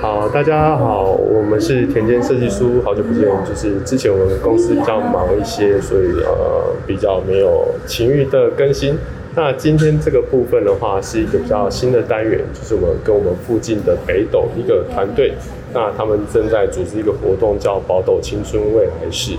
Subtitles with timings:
[0.00, 3.24] 好，大家好，我们是田间设计书，好久不见。
[3.44, 8.96] 就是之前我们公司比较忙一些，所以呃比较没有勤于的更新。
[9.34, 15.32] 那今天这个部分的话，是一个比较新的单元，就是我们跟我们附近的北斗一个团队，
[15.74, 19.32] 那他们正在组织一个活动，叫宝斗青春未来式。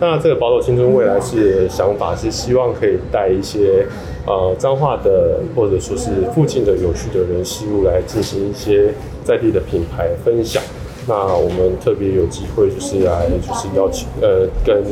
[0.00, 3.86] 那这个宝斗青春未来式想法是希望可以带一些
[4.26, 8.92] 呃彰化的或者说是附近的有趣的人事物来进行一些
[9.24, 10.62] 在地的品牌分享。
[11.08, 14.82] 那我们特别有机会就是来就是邀请呃跟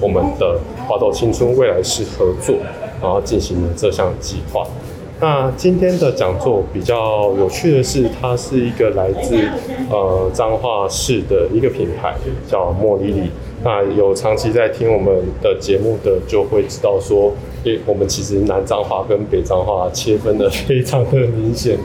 [0.00, 0.58] 我们的
[0.88, 2.56] 华岛青春未来式合作，
[3.00, 4.66] 然后进行这项计划。
[5.20, 9.36] 那今天的讲座比较有趣的是，它是一个来自
[9.88, 12.16] 呃彰化市的一个品牌，
[12.48, 13.30] 叫莫莉莉。
[13.62, 17.32] 那有长期在听我们的节目的，就会知道说，
[17.64, 21.78] 诶，我们其实南彰化跟北彰化切分的非常的明显，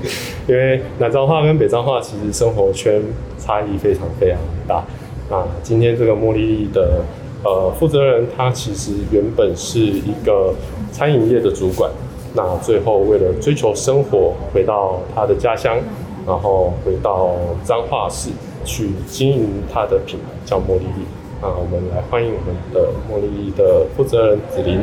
[0.48, 3.02] 因为南彰化跟北彰化其实生活圈
[3.38, 4.84] 差异非常非常大。
[5.30, 7.02] 那今天这个茉莉莉的
[7.44, 10.54] 呃负责人，他其实原本是一个
[10.92, 11.92] 餐饮业的主管。
[12.34, 15.78] 那最后为了追求生活，回到他的家乡，
[16.26, 18.30] 然后回到彰化市
[18.66, 21.06] 去经营他的品牌，叫茉莉莉。
[21.40, 24.80] 那我们来欢迎我们的茉莉莉的负责人子琳。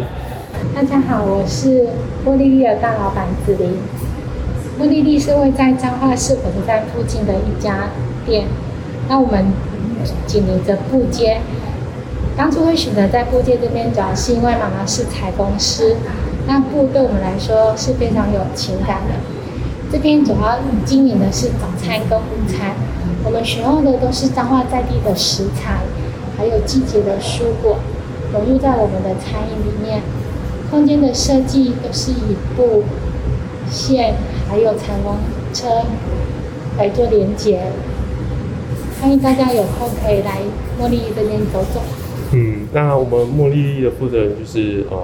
[0.75, 1.89] 大家好，我是
[2.25, 3.77] 茉莉莉的大老板子琳。
[4.79, 7.91] 茉莉莉是位在彰化市火车站附近的一家
[8.25, 8.47] 店。
[9.09, 9.47] 那我们
[10.27, 11.41] 紧邻着布街。
[12.37, 15.97] 当初会选择在布街这边，主要是因为妈妈是裁缝师。
[16.47, 19.15] 那布对我们来说是非常有情感的。
[19.91, 22.75] 这边主要经营的是早餐跟午餐，
[23.25, 25.79] 我们选用的都是彰化在地的食材，
[26.37, 27.79] 还有季节的蔬果，
[28.33, 30.01] 融入在我们的餐饮里面。
[30.75, 32.83] 空间的设计都是以布、
[33.71, 34.17] 线
[34.49, 35.17] 还有彩虹
[35.53, 35.69] 车
[36.77, 37.61] 来做连接。
[39.01, 40.41] 欢迎大家有空可以来
[40.81, 41.81] 茉莉这边走走。
[42.33, 44.99] 嗯，那我们茉莉的负责人就是呃。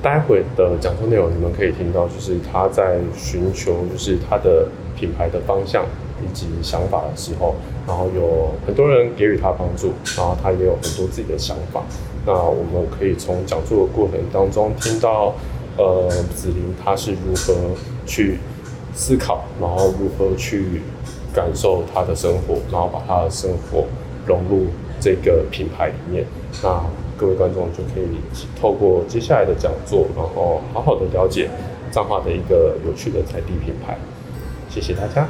[0.00, 5.84] 待会的讲座内容，你们可以听到，就是他在寻求，就是他的品牌的方向
[6.22, 11.82] 以及想法的时候，然后有很多人给予他帮助，然后他也有很多自己的想法。
[12.28, 15.32] 那我们可以从讲座的过程当中听到，
[15.78, 17.54] 呃，子琳他是如何
[18.04, 18.36] 去
[18.94, 20.82] 思考，然后如何去
[21.32, 23.86] 感受他的生活，然后把他的生活
[24.26, 24.66] 融入
[25.00, 26.26] 这个品牌里面。
[26.62, 26.84] 那
[27.16, 28.18] 各位观众就可以
[28.60, 31.48] 透过接下来的讲座，然后好好的了解
[31.90, 33.96] 彰化的一个有趣的彩地品牌。
[34.68, 35.26] 谢谢大家，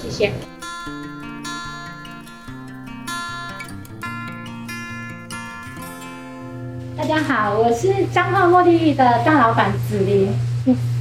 [0.00, 0.53] 谢谢。
[7.06, 10.32] 大家好，我是彰化茉莉莉的大老板子琳。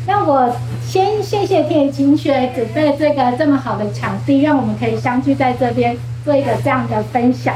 [0.05, 0.53] 那我
[0.85, 7.55] 先谢谢天晴学准备这个这么好的场地，让我们可以相聚在这边做一个这样的分享。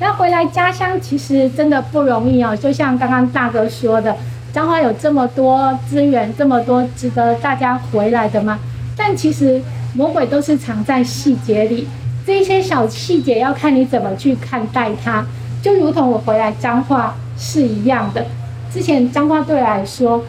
[0.00, 4.16] 那回来家乡其实真的不容易哦，就像刚刚大哥说的，
[4.52, 8.58] 彰化有这么多资源，这么多值得大家回来的吗？
[8.96, 9.62] 但其实
[9.94, 11.86] 魔鬼都是藏在细节里，
[12.26, 15.24] 这些小细节要看你怎么去看待它。
[15.64, 18.26] 就如同我回来彰化是一样的，
[18.70, 20.22] 之前彰化对我来说，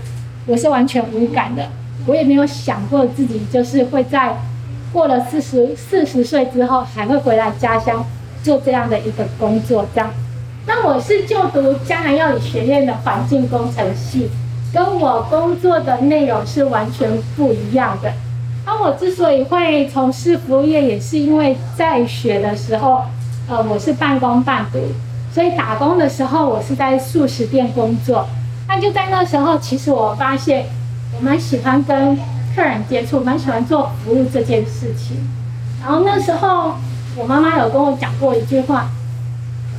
[0.45, 1.67] 我是完全无感的，
[2.05, 4.37] 我也没有想过自己就是会在
[4.93, 8.05] 过了四十四十岁之后还会回来家乡。
[8.41, 10.09] 做这样的一个工作，这样。
[10.67, 14.29] 那我是就读江南药理学院的环境工程系，
[14.71, 18.13] 跟我工作的内容是完全不一样的。
[18.63, 23.01] 那我之所以会从事服务业，也是因为在学的时候，
[23.49, 24.77] 呃，我是半工半读，
[25.35, 28.25] 所以打工的时候我是在素食店工作。
[28.69, 30.65] 那就在那时候，其实我发现
[31.13, 32.15] 我蛮喜欢跟
[32.55, 35.17] 客人接触，蛮喜欢做服务这件事情。
[35.81, 36.75] 然后那时候。
[37.17, 38.89] 我妈妈有跟我讲过一句话：“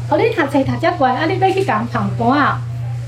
[0.09, 2.63] 哦，你读册读这乖，啊，你要去讲旁观啊。”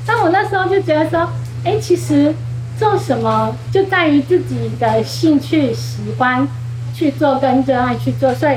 [0.07, 1.27] 那我那时候就觉得说
[1.65, 2.35] ：“哎，其实
[2.79, 6.47] 做什么就在于自己的兴趣、喜欢
[6.95, 8.57] 去做跟热爱去做。”所以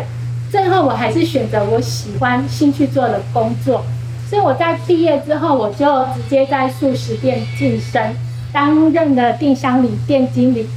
[0.51, 3.83] 最后我还是选择我喜欢、兴趣做的工作。
[4.29, 8.13] 所以我在毕业之后，我就直接在素食店晋升，
[8.51, 10.67] 担任了定箱里店经理，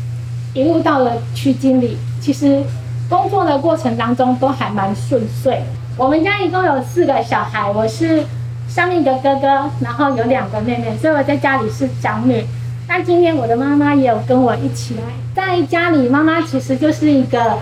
[0.54, 1.98] 一路到了区经理。
[2.20, 2.62] 其实。
[3.06, 5.62] 工作的过程当中都还蛮顺遂。
[5.94, 8.24] 我们家一共有四个小孩，我是
[8.66, 12.42] 上面一个哥哥，然后有两个妹妹，所以我在家里是长女。
[12.88, 15.02] 那今天我的妈妈也有跟我一起来，
[15.34, 17.58] 在家里妈妈其实就是一个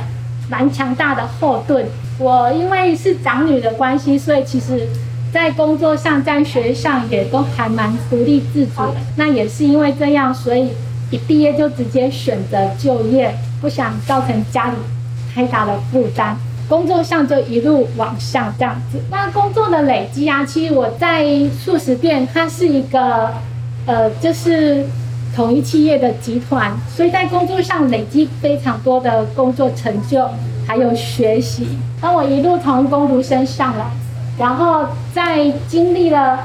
[0.51, 1.87] 蛮强大的后盾。
[2.19, 4.87] 我因为是长女的关系，所以其实
[5.33, 8.95] 在工作上、在学上也都还蛮独立自主的。
[9.17, 10.71] 那也是因为这样，所以
[11.11, 14.77] 一毕业就直接选择就业，不想造成家里。
[15.35, 16.37] 太大的负担。
[16.69, 18.99] 工作上就一路往上这样子。
[19.11, 21.27] 那工作的累积啊，其实我在
[21.59, 23.31] 素食店，它是一个
[23.87, 24.87] 呃，就是
[25.35, 30.29] 统一企业的集团，所以在工作上累积非常多的工作成就，
[30.67, 31.69] 还有学习。
[32.01, 33.87] 当我一路从工读生上来，
[34.39, 36.41] 然后在经历了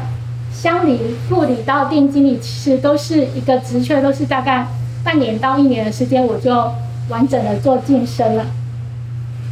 [0.54, 4.68] 乡里、副理到店经理，其实都是一个职缺，都是大概
[5.04, 6.72] 半年到一年的时间，我就
[7.10, 8.46] 完整的做晋升了。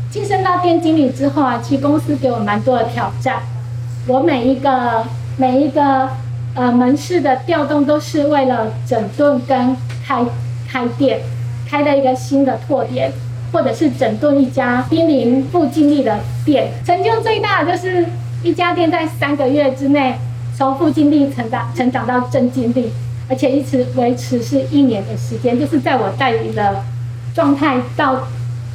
[0.10, 3.40] 晋升到店经理之后啊，其实公司给我蛮多的挑战。
[4.08, 5.04] 我每一个
[5.36, 6.10] 每一个
[6.56, 9.76] 呃门市的调动都是为了整顿跟
[10.06, 10.26] 开
[10.68, 11.20] 开店，
[11.70, 13.12] 开了一个新的拓点，
[13.52, 16.72] 或者是整顿一家濒临负净利的店。
[16.84, 18.06] 成就最大的就是
[18.42, 20.16] 一家店在三个月之内
[20.58, 22.92] 从负净利成长成长到正净利，
[23.30, 26.84] 而且一直维持是一年的时间，就是在我带领的
[27.34, 28.28] 状态到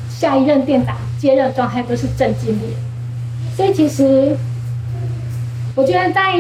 [0.09, 0.95] 下一任店长。
[1.21, 2.75] 接任状态都是正经理，
[3.55, 4.35] 所以其实
[5.75, 6.35] 我觉得在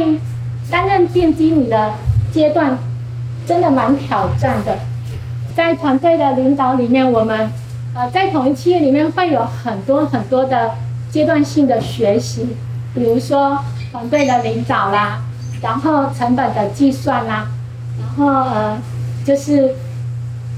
[0.71, 1.93] 担任店经理的
[2.33, 2.79] 阶段，
[3.47, 4.79] 真的蛮挑战的。
[5.57, 7.51] 在团队的领导里面，我们
[7.95, 10.73] 呃在同一企业里面会有很多很多的
[11.11, 12.57] 阶段性的学习，
[12.95, 13.59] 比如说
[13.91, 15.21] 团队的领导啦，
[15.61, 17.49] 然后成本的计算啦，
[17.99, 18.79] 然后呃
[19.25, 19.75] 就是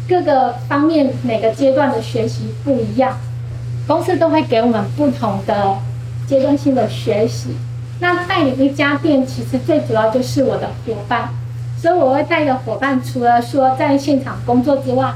[0.06, 3.16] 各个方面每个阶段的学习不一样。
[3.86, 5.76] 公司都会给我们不同的
[6.26, 7.56] 阶段性的学习。
[8.02, 11.28] 那带领一家店，其实最主要就是我的伙伴，
[11.80, 15.12] 所以我会带着伙伴，除了说在现场工作之外，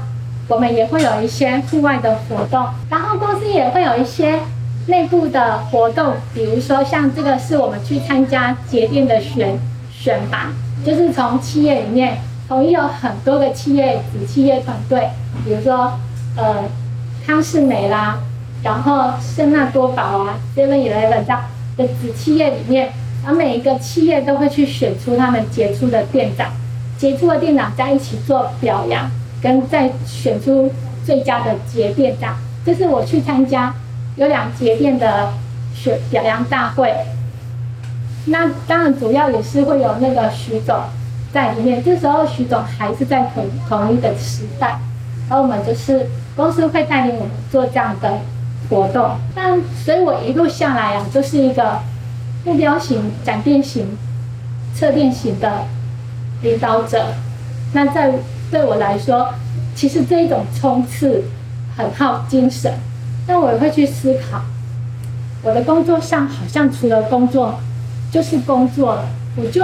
[0.47, 2.65] 我们也会有一些户外的活动。
[2.89, 4.39] 然后公司也会有一些
[4.85, 9.59] 内部的活动，比如说像这个是我们去参加节电的选
[9.91, 10.53] 选拔，
[10.85, 15.09] 就是从企业里面，统一有很多个企业子企业团队，
[15.43, 15.91] 比如说
[16.37, 16.63] 呃
[17.25, 18.17] 康士美啦。
[18.63, 21.41] 然后圣纳多宝啊，Seven Eleven 这样
[21.77, 22.91] 的子企业里面，
[23.23, 26.51] 然后每一个企业都会去选出他们杰出的店长，
[26.97, 29.09] 杰出的店长在一起做表扬，
[29.41, 30.71] 跟再选出
[31.05, 32.35] 最佳的节店长。
[32.65, 33.73] 这是我去参加
[34.15, 35.31] 有两节店的
[35.73, 36.93] 选表扬大会。
[38.25, 40.75] 那当然主要也是会有那个徐总
[41.31, 44.79] 在里面，这时候徐总还是在同同一个时代，
[45.29, 48.19] 而我们就是公司会带领我们做这样的。
[48.69, 51.79] 活动，那所以我一路下来啊，就是一个
[52.43, 53.97] 目标型、展店型、
[54.75, 55.65] 策店型的
[56.41, 57.13] 领导者。
[57.73, 58.13] 那在
[58.49, 59.29] 对我来说，
[59.75, 61.23] 其实这一种冲刺
[61.75, 62.73] 很耗精神。
[63.27, 64.41] 那我也会去思考，
[65.43, 67.59] 我的工作上好像除了工作
[68.11, 69.05] 就是工作了，
[69.35, 69.61] 我就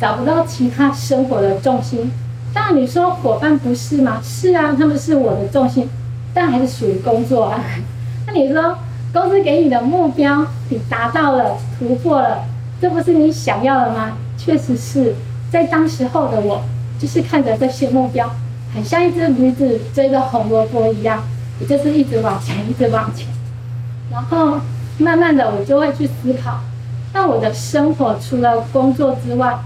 [0.00, 2.12] 找不到其他生活的重心。
[2.54, 4.20] 当然你说伙伴不是吗？
[4.22, 5.88] 是啊，他们是我的重心，
[6.32, 7.60] 但还是属于工作啊。
[8.26, 8.76] 那你说
[9.12, 12.44] 公司给你的目标，你达到了、突破了，
[12.80, 14.18] 这不是你想要的吗？
[14.36, 15.14] 确实是
[15.50, 16.62] 在当时候的我，
[16.98, 18.30] 就是看着这些目标，
[18.74, 21.22] 很像一只驴子追着红萝卜一样，
[21.60, 23.26] 也就是一直往前，一直往前。
[24.10, 24.58] 然后
[24.98, 26.60] 慢慢的，我就会去思考，
[27.12, 29.56] 那我的生活除了工作之外，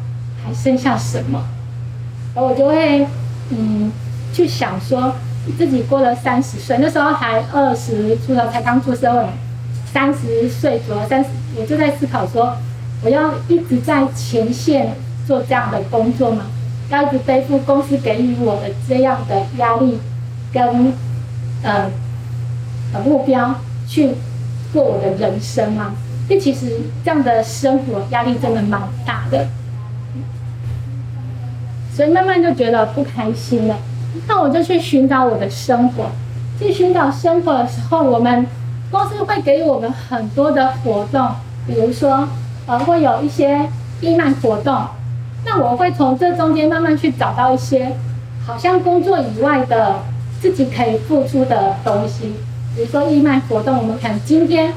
[0.44, 1.42] 还剩下什么？
[2.34, 3.06] 然后我就会
[3.49, 3.90] 嗯
[4.32, 5.14] 去想说。
[5.56, 9.25] 自己过了三十岁，那时候还二十出头，才刚出社会。
[9.92, 12.56] 三十岁左右，三十，我就在思考说，
[13.02, 14.94] 我要一直在前线
[15.26, 16.44] 做这样的工作吗？
[16.90, 19.99] 要一直背负公司给予我的这样的压力
[20.52, 20.92] 跟
[21.64, 21.90] 呃
[22.92, 23.54] 呃目标
[23.88, 24.11] 去
[24.73, 25.94] 过我的人生吗？
[26.28, 29.49] 因为其实这样的生活压力真的蛮大的，
[31.92, 33.76] 所以慢慢就觉得不开心了。
[34.26, 36.07] 那我就去寻找我的生活。
[36.59, 38.47] 去寻找生活的时候，我们
[38.90, 41.29] 公司会给我们很多的活动，
[41.67, 42.29] 比如说，
[42.67, 43.67] 呃，会有一些
[44.00, 44.76] 义卖活动。
[45.45, 47.97] 那我会从这中间慢慢去找到一些，
[48.47, 50.00] 好像工作以外的
[50.40, 52.35] 自己可以付出的东西。
[52.76, 54.73] 比如说义卖活动，我们可能今天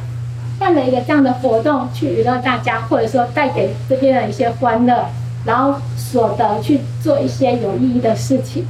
[0.58, 5.06] 办了一个这样的活动，去娱乐大家，或者说带给这边的一些欢乐，
[5.46, 8.66] 然后所得去做一些有意义的事情。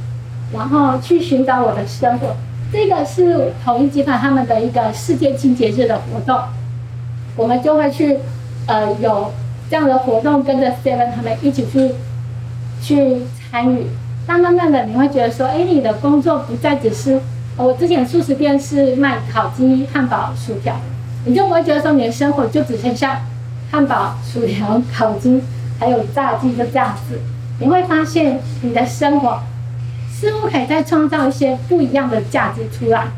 [0.54, 2.36] 然后去寻找我的生活，
[2.72, 6.38] 这个是统一集团他们的一个世界清洁日的活动，
[7.34, 8.18] 我们就会去，
[8.66, 9.32] 呃，有
[9.68, 11.90] 这样的活动，跟着 Seven 他们一起去
[12.80, 13.88] 去参与。
[14.28, 17.20] 那慢慢的你会觉得说，哎，你的工作不再只是
[17.56, 20.76] 我之前素食店是卖烤鸡、汉堡、薯条，
[21.26, 23.22] 你就不会觉得说你的生活就只剩下
[23.72, 25.42] 汉堡、薯条、烤鸡
[25.80, 27.18] 还有炸鸡就这样子，
[27.58, 29.40] 你会发现你的生活。
[30.24, 33.08] 似乎可以再创造一些不一样的价值出来，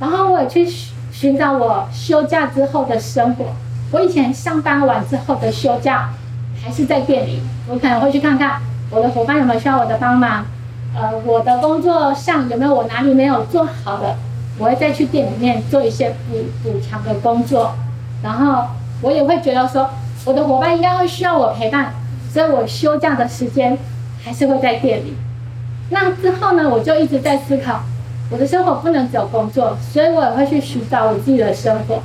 [0.00, 0.66] 然后我也去
[1.12, 3.44] 寻找我休假之后的生活。
[3.90, 6.08] 我以前上班完之后的休假，
[6.64, 10.46] 还是在店里，我可能会去看看我的伙伴有没有需要我的帮忙，
[10.94, 14.16] 呃，我的工作上有没有我哪里没有做好的，
[14.58, 17.74] 我会再去店里面做一些补补强的工作。
[18.22, 18.68] 然后
[19.02, 19.90] 我也会觉得说，
[20.24, 21.92] 我的伙伴应该会需要我陪伴，
[22.32, 23.76] 所以我休假的时间
[24.24, 25.14] 还是会在店里。
[25.90, 27.80] 那之后呢，我就一直在思考。
[28.28, 32.02] 我的生活不能只有工作，所以我也会去寻找我自己的生活。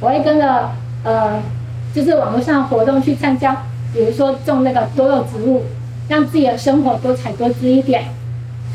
[0.00, 0.70] 我会跟着
[1.02, 1.42] 呃，
[1.92, 3.62] 就是网络上的活动去参加，
[3.92, 5.64] 比如说种那个多肉植物，
[6.08, 8.04] 让自己的生活多彩多姿一点，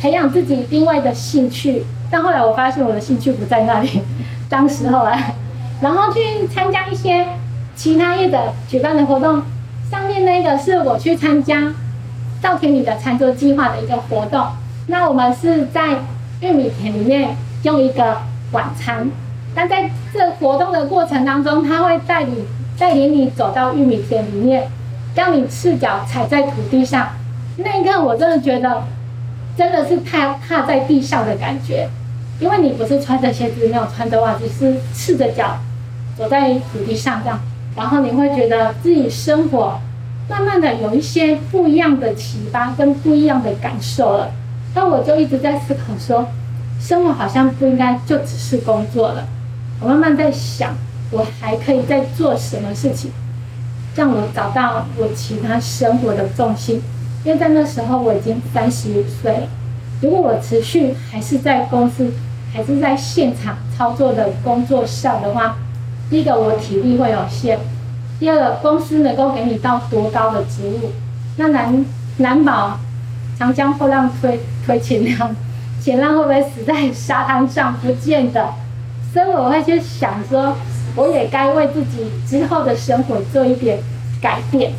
[0.01, 1.85] 培养自己另外的兴趣。
[2.11, 4.01] 但后来我发现我的兴趣不在那里，
[4.49, 5.17] 当时候啊，
[5.81, 6.19] 然后去
[6.53, 7.25] 参加一些
[7.77, 9.41] 其他业的举办的活动，
[9.89, 11.73] 上面那个是我去参加
[12.41, 14.45] 稻田里的餐桌计划的一个活动。
[14.87, 15.99] 那我们是在。
[16.41, 18.15] 玉米田里面用一个
[18.53, 19.11] 晚餐，
[19.53, 22.45] 但在这活动的过程当中，他会带你
[22.77, 24.69] 带领你走到玉米田里面，
[25.13, 27.09] 让你赤脚踩在土地上。
[27.57, 28.83] 那一刻，我真的觉得
[29.57, 31.89] 真的是踏踏在地上的感觉，
[32.39, 35.57] 因为你不是穿着鞋子，没有穿着袜子，是赤着脚
[36.17, 37.37] 走在土地上这样，
[37.75, 39.77] 然后你会觉得自己生活
[40.29, 44.31] 慢慢的有一些不一样的启发跟不一样的感受了。
[44.75, 46.27] 那我就一直在思考说，
[46.79, 49.27] 生活好像不应该就只是工作了。
[49.81, 50.75] 我慢慢在想，
[51.09, 53.11] 我还可以再做什么事情，
[53.95, 56.81] 让我找到我其他生活的重心。
[57.25, 59.47] 因为在那时候我已经三十五岁了，
[60.01, 62.13] 如果我持续还是在公司，
[62.53, 65.57] 还是在现场操作的工作上的话，
[66.09, 67.59] 第一个我体力会有限，
[68.19, 70.91] 第二个公司能够给你到多高的职务，
[71.37, 71.85] 那难
[72.17, 72.77] 难保。
[73.37, 75.33] 长江后浪推推前浪，
[75.81, 77.73] 前浪会不会死在沙滩上？
[77.75, 78.49] 不见得。
[79.13, 80.53] 所以我会去想说，
[80.95, 83.79] 我也该为自己之后的生活做一点
[84.21, 84.73] 改变。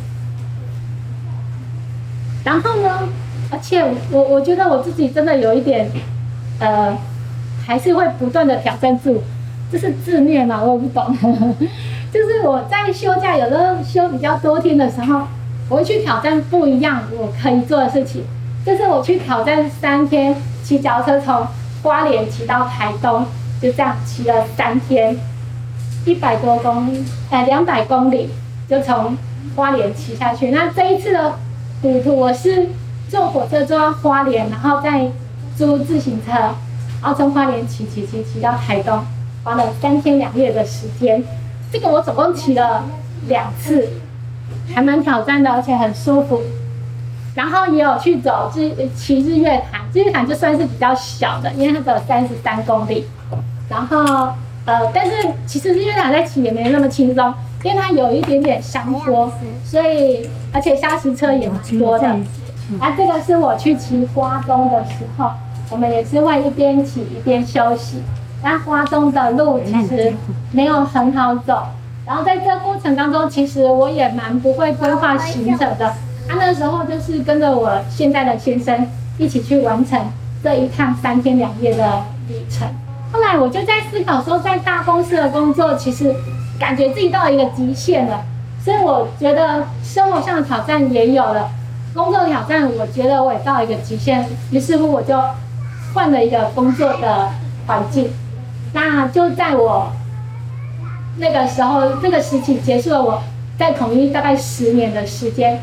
[2.43, 3.09] 然后呢，
[3.49, 5.89] 而且我我觉得我自己真的有一点，
[6.59, 6.95] 呃，
[7.65, 9.21] 还是会不断的挑战自我，
[9.71, 10.63] 这是自虐嘛？
[10.63, 11.55] 我不懂。
[12.11, 15.27] 就是我在休假，有的休比较多天的时候，
[15.69, 18.23] 我会去挑战不一样我可以做的事情。
[18.65, 21.47] 就是我去挑战三天骑脚车从
[21.81, 23.25] 花莲骑到台东，
[23.61, 25.17] 就这样骑了三天，
[26.05, 28.29] 一百多公里，呃，两百公里，
[28.67, 29.17] 就从
[29.55, 30.51] 花莲骑下去。
[30.51, 31.35] 那这一次的
[31.81, 32.67] 旅途，我是
[33.09, 35.09] 坐火车坐到花莲，然后再
[35.57, 36.33] 租自行车，
[37.01, 38.99] 然后从花莲骑骑骑骑到台东，
[39.43, 41.23] 花了三天两夜的时间。
[41.71, 42.83] 这个我总共骑了
[43.27, 43.87] 两次，
[44.73, 46.41] 还蛮挑战的，而且很舒服。
[47.33, 53.07] 然后也有去走日骑日月潭，日月潭就算是比较小的，因为它只有三十三公里。
[53.69, 54.33] 然后
[54.65, 55.11] 呃，但是
[55.45, 59.31] 其实日月潭在骑也没那么轻松，因为它有一点点山坡，
[59.63, 62.05] 所以而且砂石车也蛮多的。
[62.79, 65.31] 啊，这个是我去骑花东的时候，
[65.69, 68.01] 我们也是会一边骑一边休息。
[68.43, 70.13] 那花东的路其实
[70.51, 71.63] 没有很好走，
[72.05, 75.93] 然后在这过程当中，其实我也蛮不会规划行程的。
[76.27, 79.99] 他那时候就是跟着我现在的先生一起去完成
[80.43, 82.67] 这一趟三天两夜的旅程。
[83.11, 86.15] 后来我就在思考说，在大公司的工作其实
[86.59, 88.23] 感觉自己到了一个极限了，
[88.63, 91.49] 所以我觉得生活上的挑战也有了，
[91.93, 94.25] 工作挑战我觉得我也到了一个极限。
[94.51, 95.19] 于是乎我就
[95.93, 97.29] 换了一个工作的
[97.67, 98.09] 环境。
[98.73, 99.91] 那就在我
[101.17, 103.21] 那个时候，这个时期结束了，我
[103.57, 105.59] 在统一大概十年的时间。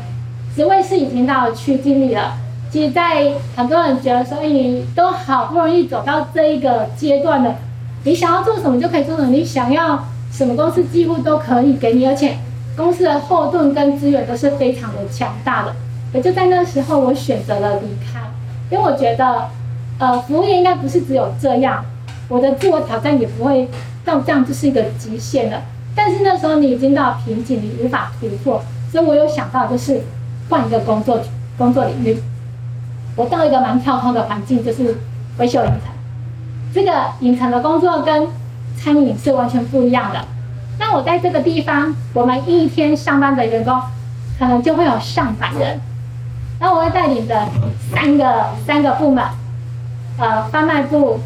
[0.55, 2.33] 职位是已经到了区经理了。
[2.71, 7.55] 其实，在很多人觉得说，你都好不容易走到这一个阶段了，
[8.03, 12.37] 你想要做什么就可以做什么，你想要什么公司几乎都可以给你，而且
[12.75, 15.73] 公司的后盾跟资源都是非常的强大的。
[16.13, 18.19] 也就在那时候，我选择了离开，
[18.69, 19.47] 因为我觉得，
[19.97, 21.83] 呃，服务业应该不是只有这样，
[22.29, 23.69] 我的自我挑战也不会
[24.05, 25.63] 到这样，就是一个极限了。
[25.93, 30.01] 但是那时候你已经到瓶颈，你无法突破，所以我有想到就是。
[30.49, 31.21] 换一个工作
[31.59, 32.17] 工作领域，
[33.15, 34.97] 我到一个蛮跳脱的环境，就是
[35.37, 35.81] 维修影城。
[36.73, 38.27] 这个影城的工作跟
[38.75, 40.25] 餐饮是完全不一样的。
[40.79, 43.79] 那我在这个地方，我们一天上班的员工
[44.39, 45.79] 可能就会有上百人。
[46.59, 47.47] 那我会带领着
[47.93, 49.23] 三个三个部门，
[50.17, 51.19] 呃，贩卖部、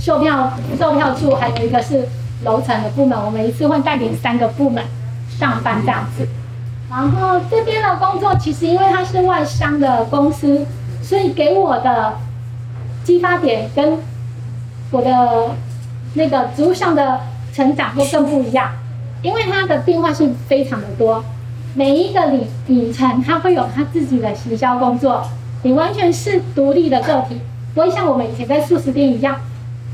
[0.00, 2.08] 售票售票处，还有一个是
[2.42, 3.16] 楼层的部门。
[3.22, 4.82] 我们一次会带领三个部门
[5.28, 6.26] 上班这样子。
[6.88, 10.66] 然后这边的工作其实因为它是外商的公司，
[11.02, 12.14] 所以给我的
[13.04, 13.98] 激发点跟
[14.90, 15.50] 我的
[16.14, 17.20] 那个职务上的
[17.52, 18.70] 成长会更不一样，
[19.20, 21.22] 因为它的变化性非常的多。
[21.74, 25.22] 每一个里里程，它会有它自己的行销工作，
[25.62, 27.38] 你完全是独立的个体，
[27.74, 29.36] 不会像我们以前在素食店一样，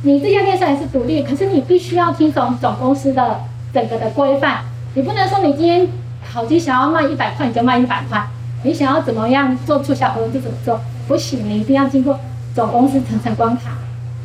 [0.06, 3.40] 你这家店虽然是独立，可是你必须要听从总公司的
[3.74, 4.58] 整个的规范，
[4.94, 5.88] 你不能说你今天
[6.32, 8.24] 烤鸡想要卖一百块你就卖一百块，
[8.62, 12.20] 你想要怎么样做促销活动就怎么做，不行，你一定要经过
[12.54, 13.72] 总公司层层关卡，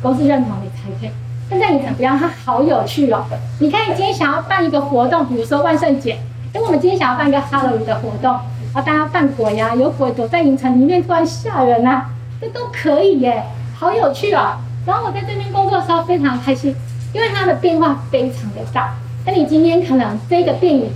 [0.00, 1.10] 公司认同你才可以。
[1.50, 2.16] 现在你怎么样？
[2.16, 3.24] 它好有趣哦！
[3.58, 6.16] 你看，你今天想要办一个活动，比如说万圣节。
[6.54, 12.04] 因为我们今天想要办一个 Halloween 的活动，啊，大家扮鬼呀，有鬼躲在影城里面突然吓人呐，
[12.40, 13.42] 这都可以耶，
[13.74, 14.58] 好有趣哦。
[14.86, 16.74] 然后我在这边工作的时候非常开心，
[17.12, 18.94] 因为它的变化非常的大。
[19.24, 20.90] 那你今天可能这个电影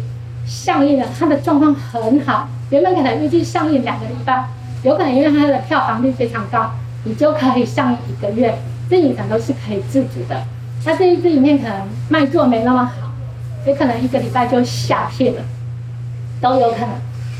[0.47, 4.49] 上映了，它的状况很好，原本可能预计上映两个礼拜，
[4.83, 6.71] 有可能因为它的票房率非常高，
[7.05, 8.59] 你就可以上映一个月，
[8.91, 10.43] 这影城都是可以自主的。
[10.85, 13.07] 那这一支影片可能卖座没那么好。
[13.67, 15.43] 也可能一个礼拜就下片了，
[16.41, 16.91] 都有可能。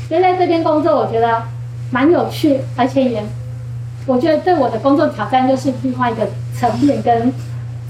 [0.09, 1.41] 所以在这边工作，我觉得
[1.89, 3.23] 蛮有趣，而且也，
[4.07, 7.31] 我觉得对我的工作挑战就是另外一个层面跟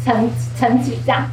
[0.03, 1.29] 层层级这样。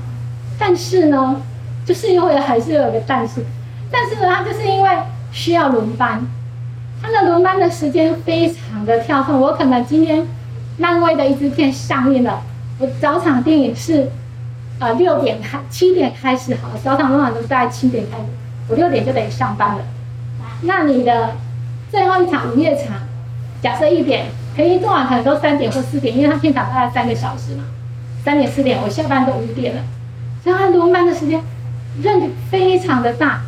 [0.56, 1.42] 但是呢，
[1.84, 3.44] 就是因为还是有个但是，
[3.90, 4.90] 但是呢，它就是因为
[5.32, 6.24] 需要轮班，
[7.02, 9.40] 它的轮班的时间非常的跳动。
[9.40, 10.24] 我可能今天
[10.78, 12.42] 漫威的一支片上映了，
[12.78, 14.08] 我早场电影是。
[14.80, 18.24] 呃，六点开，七点开始好，早场通常都是在七点开始，
[18.68, 19.84] 我六点就得上班了。
[20.62, 21.36] 那你的
[21.92, 22.96] 最后一场营业场，
[23.62, 27.64] 假设一点，可以做完可能都三点或四点，因为他现场大概三个小时嘛，
[28.24, 29.82] 三点四点我下班都五点了，
[30.42, 31.40] 所以它轮班的时间，
[32.02, 33.42] 任非常的大，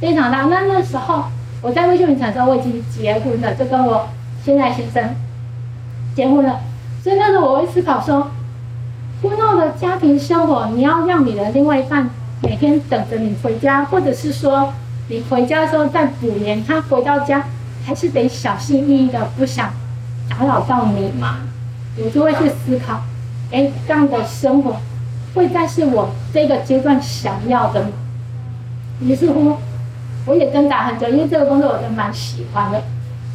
[0.00, 0.42] 非常大。
[0.42, 1.24] 那那时候
[1.62, 4.08] 我在微秀影城的时候，我已经结婚了，就跟我
[4.44, 5.14] 现在先生
[6.14, 6.60] 结婚了，
[7.02, 8.30] 所以那时候我会思考说。
[9.20, 12.08] 婚后的家庭生活，你要让你的另外一半
[12.40, 14.72] 每天等着你回家，或者是说
[15.08, 17.42] 你回家的时候再补眠，他回到家
[17.84, 19.72] 还是得小心翼翼的，不想
[20.28, 21.38] 打扰到你嘛？
[21.96, 23.02] 我就会去思考，
[23.50, 24.76] 哎，这样的生活
[25.34, 27.88] 会再是我这个阶段想要的吗？
[29.00, 29.56] 于是乎，
[30.26, 32.82] 我也挣扎很久，因为这个工作我都蛮喜欢的，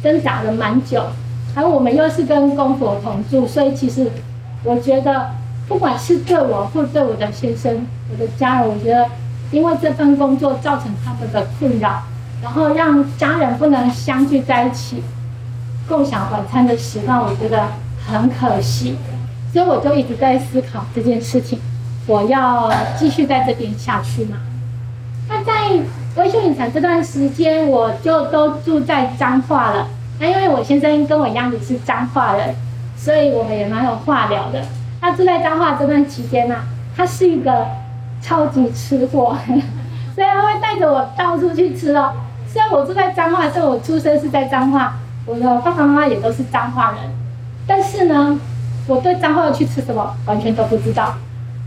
[0.02, 1.04] 挣扎了蛮久。
[1.54, 4.10] 还有我们又是跟公婆同住，所以其实
[4.62, 5.30] 我觉得。
[5.66, 9.06] 不管是对我或对我的先生、我的家人，我觉得
[9.50, 12.02] 因为这份工作造成他们的困扰，
[12.42, 15.02] 然后让家人不能相聚在一起
[15.88, 17.68] 共享晚餐的时段，我觉得
[18.06, 18.96] 很可惜。
[19.52, 21.58] 所以我就一直在思考这件事情：
[22.06, 24.38] 我要继续在这边下去吗？
[25.28, 25.52] 那在
[26.16, 29.88] 微秀影城这段时间，我就都住在彰化了。
[30.20, 32.54] 那因为我先生跟我一样也是彰化人，
[32.96, 34.62] 所以我们也蛮有话聊的。
[35.00, 36.56] 他住在彰化这段期间呢，
[36.96, 37.66] 他是一个
[38.22, 39.36] 超级吃货，
[40.14, 42.12] 所以他会带着我到处去吃哦。
[42.46, 44.94] 虽然我住在彰化，虽然我出生是在彰化，
[45.26, 47.00] 我的爸爸妈妈也都是彰化人，
[47.66, 48.38] 但是呢，
[48.86, 51.14] 我对彰化要去吃什么完全都不知道。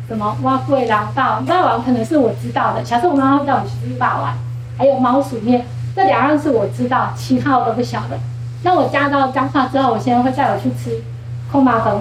[0.08, 4.34] 什么蛙贵啦、霸霸王可能是我知道的，小时候我妈妈带我去吃霸王，
[4.78, 5.66] 还有猫鼠面，
[5.96, 8.18] 这两样是我知道，其他我都不晓得。
[8.64, 11.04] 那我嫁到彰化之后，我现在会带我去吃
[11.52, 11.94] 空麻粉。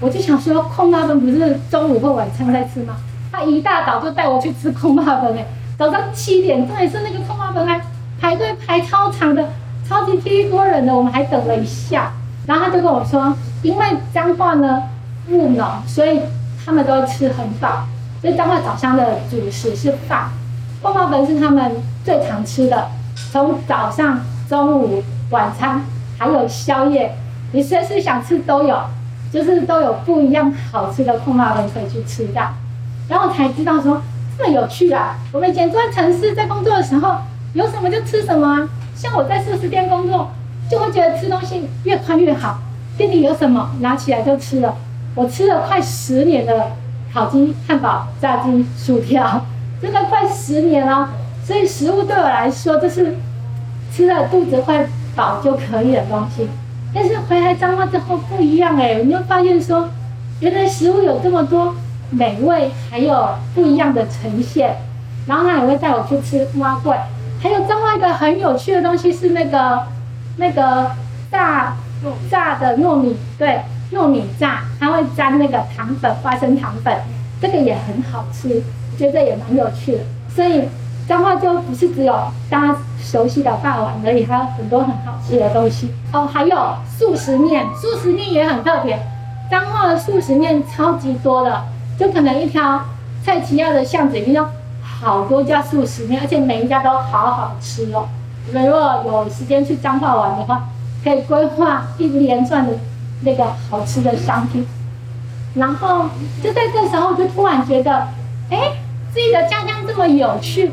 [0.00, 2.94] 我就想说，空麻粉不是中午或晚餐在吃吗？
[3.32, 5.44] 他一大早就带我去吃空麻粉哎，
[5.76, 7.80] 早上七点，重点是那个空麻粉来
[8.20, 9.48] 排队排超长的，
[9.88, 12.12] 超级一多人的，我们还等了一下。
[12.46, 14.82] 然后他就跟我说，因为彰化呢
[15.30, 16.20] 务农，所以
[16.64, 17.86] 他们都吃很饱，
[18.20, 20.30] 所以彰化早上的主食是饭，
[20.82, 21.72] 空妈粉是他们
[22.04, 22.88] 最常吃的，
[23.32, 25.82] 从早上、中午、晚餐
[26.18, 27.16] 还有宵夜，
[27.52, 28.78] 你随时想吃都有。
[29.32, 32.40] 就是都有不一样好吃的空麻粉可以去吃的，
[33.08, 34.00] 然后才知道说
[34.38, 35.16] 这么有趣啊！
[35.32, 37.16] 我们以前住在城市，在工作的时候
[37.52, 38.68] 有什么就吃什么啊。
[38.94, 40.30] 像我在素食店工作，
[40.70, 42.58] 就会觉得吃东西越快越好，
[42.96, 44.74] 店里有什么拿起来就吃了。
[45.14, 46.72] 我吃了快十年的
[47.12, 49.44] 烤鸡、汉堡、炸鸡、薯条，
[49.80, 51.10] 真的快十年了。
[51.44, 53.16] 所以食物对我来说，就是
[53.92, 56.48] 吃了肚子会饱就可以的东西。
[56.94, 59.88] 但是回来彰化之后不一样哎，你就发现说，
[60.40, 61.74] 原来食物有这么多
[62.10, 64.76] 美味，还有不一样的呈现。
[65.26, 66.96] 然后他也会带我去吃蛙桂，
[67.44, 69.82] 还有彰化一个很有趣的东西是那个
[70.38, 70.90] 那个
[71.30, 71.76] 炸
[72.30, 73.60] 炸的糯米，对，
[73.92, 76.96] 糯米炸，它会沾那个糖粉，花生糖粉，
[77.42, 78.62] 这个也很好吃，
[78.96, 79.98] 觉得也蛮有趣的。
[80.34, 80.64] 所以
[81.06, 82.14] 彰化就不是只有
[82.48, 82.76] 大家。
[83.04, 86.26] 熟悉的霸王而已，还有很多很好吃的东西哦。
[86.26, 88.98] 还有素食面，素食面也很特别。
[89.50, 91.64] 彰化的素食面超级多的，
[91.98, 92.80] 就可能一条
[93.22, 94.48] 蔡奇亚的巷子里面有
[95.04, 98.08] 好多家素食店，而且每一家都好好吃哦。
[98.50, 100.64] 如果有时间去彰化玩的话，
[101.04, 102.72] 可以规划一连串的
[103.20, 104.66] 那个好吃的商品。
[105.54, 106.06] 然后
[106.42, 108.08] 就在这时候，就突然觉得，
[108.48, 108.72] 哎，
[109.12, 110.72] 自己的家乡这么有趣，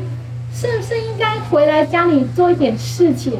[0.52, 3.34] 是不是应该回来家里做一点事情？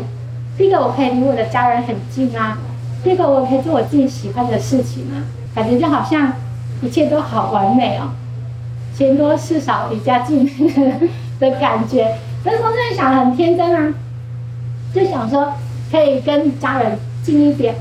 [0.59, 2.59] 第一个，我可以离我的家人很近啊；
[3.03, 5.25] 第二个，我可以做我自己喜欢的事情啊，
[5.55, 6.35] 感觉就好像
[6.83, 8.11] 一切都好完美哦，
[8.97, 10.45] 钱多事少离家近
[11.39, 12.17] 的感觉。
[12.45, 13.93] 那时候在想，很天真啊，
[14.95, 15.53] 就想说
[15.91, 17.75] 可以跟家人近一点，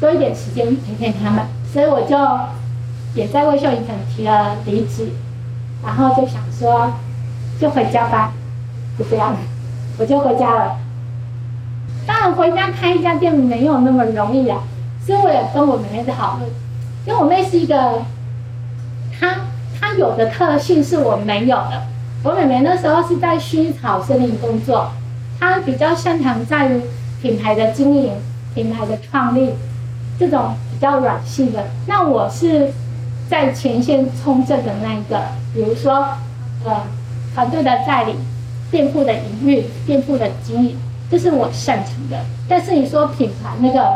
[0.00, 2.16] 多一点时间陪陪他们，所以我就。
[3.14, 5.08] 也在魏秀影城提了离职，
[5.84, 6.90] 然后就想说，
[7.60, 8.32] 就回家吧，
[8.98, 9.36] 就这样，
[9.98, 10.76] 我就回家了。
[12.04, 14.64] 当然，回家开一家店没有那么容易啊，
[15.06, 16.50] 所以我也跟我妹妹在讨论。
[17.06, 18.02] 因为我妹是一个，
[19.16, 19.36] 她
[19.98, 21.82] 有的特性是我没有的。
[22.22, 24.90] 我妹妹那时候是在薰衣草森林工作，
[25.38, 26.80] 她比较擅长在于
[27.20, 28.12] 品牌的经营、
[28.54, 29.54] 品牌的创立
[30.18, 31.64] 这种比较软性的。
[31.86, 32.72] 那我是。
[33.26, 35.18] 在前线冲阵的那一个，
[35.54, 36.06] 比如说，
[36.62, 36.82] 呃，
[37.34, 38.16] 团队的带领、
[38.70, 40.76] 店铺的营运、店铺的经营，
[41.10, 42.22] 这是我擅长的。
[42.46, 43.90] 但是你说品牌那个，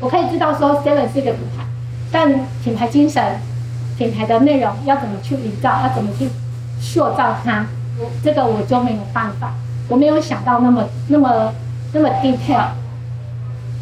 [0.00, 1.64] 我可以知道说 Seven 是一个品牌，
[2.10, 2.28] 但
[2.64, 3.22] 品牌精神、
[3.98, 6.28] 品牌的内容要怎么去营造，要怎么去
[6.80, 7.66] 塑造它，
[8.22, 9.54] 这个我就没有办法，
[9.88, 11.52] 我没有想到那么那么
[11.92, 12.68] 那么 detail，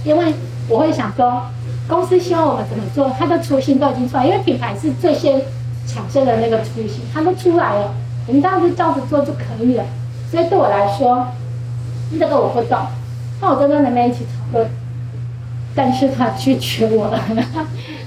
[0.05, 0.35] 因为
[0.68, 1.42] 我会想说。
[1.88, 5.42] 公司希望我们怎么做，它的雏形都已经出来，因为品牌是最先
[5.88, 7.92] 产生的那个雏形，它都出来了，
[8.29, 9.83] 我们当时照着做就可以了。
[10.31, 11.27] 所以对我来说，
[12.16, 12.79] 这个我不懂，
[13.40, 14.70] 那我就跟妹妹一起讨论。
[15.75, 17.18] 但是他拒绝我了，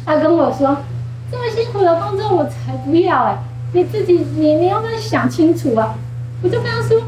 [0.06, 0.78] 他跟我说
[1.34, 3.38] ：“这么辛苦的工作我才不要哎，
[3.72, 5.96] 你自己你你要不要想清楚啊？”
[6.44, 7.02] 我就跟他说：“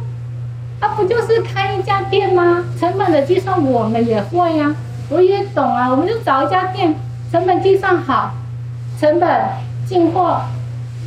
[0.81, 2.63] 啊，不就是开一家店吗？
[2.79, 4.73] 成本的计算我们也会呀。”
[5.09, 6.95] 我也懂啊，我们就找一家店，
[7.31, 8.31] 成本计算好，
[8.99, 9.29] 成本、
[9.85, 10.41] 进货，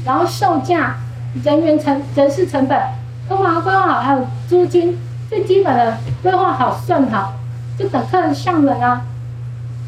[0.04, 0.98] 然后售价、
[1.42, 2.80] 人员成、人事成本
[3.28, 4.96] 都把它规划好，还有租金
[5.28, 7.32] 最基本的规划好、算好，
[7.76, 9.02] 就等客人上门啊。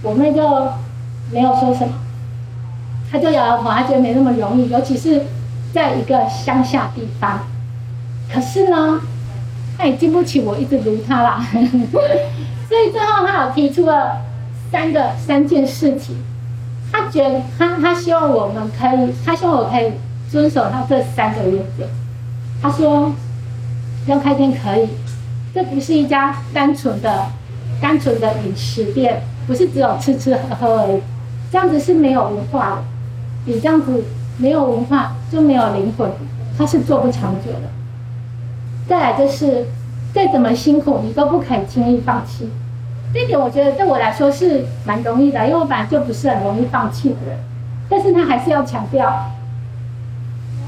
[0.03, 0.43] 我妹就
[1.31, 1.95] 没有说什么，
[3.11, 5.23] 他就摇摇头，他觉得没那么容易，尤其是
[5.73, 7.41] 在一个乡下地方。
[8.33, 9.01] 可是呢，
[9.77, 11.45] 他也经不起我一直撸他啦。
[12.69, 14.19] 所以最后他有提出了
[14.71, 16.15] 三个三件事情，
[16.93, 19.91] 他觉得他他希望我们可以，他希望我可以
[20.31, 21.89] 遵守他这三个原则。
[22.63, 23.13] 他说
[24.07, 24.89] 要开店可以，
[25.53, 27.27] 这不是一家单纯的
[27.81, 31.01] 单纯的饮食店，不是只有吃吃喝喝而已，
[31.51, 32.85] 这样子是没有文化的，
[33.45, 34.05] 你这样子
[34.39, 36.11] 没有文化就没有灵魂，
[36.57, 37.69] 他是做不长久的。
[38.89, 39.67] 再来就是。
[40.13, 42.51] 再怎么辛苦，你都不可以轻易放弃。
[43.15, 47.39] 这点我觉得对我来说是蛮容易的，因为我本来就不是很容易放弃的人。
[47.89, 49.31] 但是他还是要强调，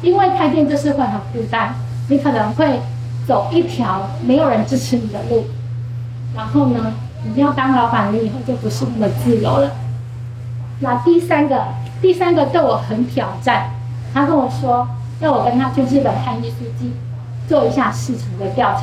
[0.01, 1.75] 因为开店就是会很孤单，
[2.09, 2.79] 你可能会
[3.27, 5.45] 走一条没有人支持你的路。
[6.37, 6.95] 然后呢，
[7.35, 9.73] 你要当老板，你以后就不是那么自由了。
[10.83, 11.65] 那第三个，
[12.01, 13.71] 第三个对我很挑战。
[14.13, 14.87] 他跟我说，
[15.21, 16.93] 要我跟他去日本看艺术季，
[17.49, 18.83] 做一下市场的调查。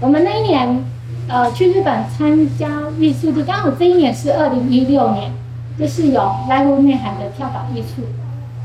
[0.00, 0.84] 我们那一年，
[1.26, 2.68] 呃，去日本参加
[3.00, 5.32] 艺术季，刚好这一年是二零一六年，
[5.76, 8.02] 就是有濑户内海的跳岛艺术。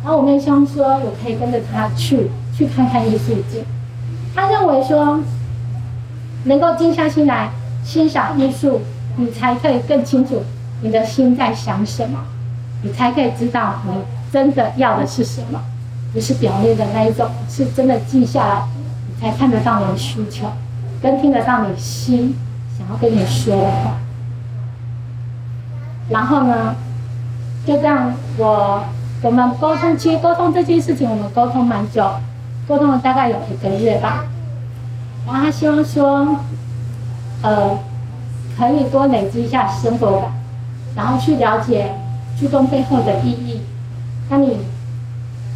[0.03, 3.63] 然后我们希望说，我可以跟着他去，去看看艺术季。
[4.35, 5.19] 他认为说，
[6.43, 7.49] 能够静下心来
[7.83, 8.79] 欣赏艺术，
[9.17, 10.43] 你才可以更清楚
[10.83, 12.19] 你的心在想什么，
[12.81, 13.93] 你才可以知道你
[14.31, 15.61] 真的要的是什么，
[16.13, 18.63] 不是表面的那一种，是真的记下来，
[19.07, 20.47] 你才看得到你的需求。
[21.01, 22.35] 跟听得到你心
[22.77, 23.97] 想要跟你说的话，
[26.09, 26.75] 然后呢，
[27.65, 28.83] 就这样，我
[29.21, 32.05] 我们沟通，其实沟通这件事情，我们沟通蛮久，
[32.67, 34.25] 沟通了大概有一个月吧。
[35.25, 36.35] 然后他希望说，
[37.43, 37.79] 呃，
[38.57, 40.31] 可以多累积一下生活感，
[40.95, 41.93] 然后去了解
[42.39, 43.59] 初衷背后的意义，
[44.29, 44.59] 那你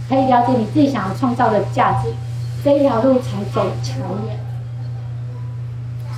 [0.10, 2.10] 可以了解你自己想要创造的价值，
[2.62, 4.38] 这一条路才走长远。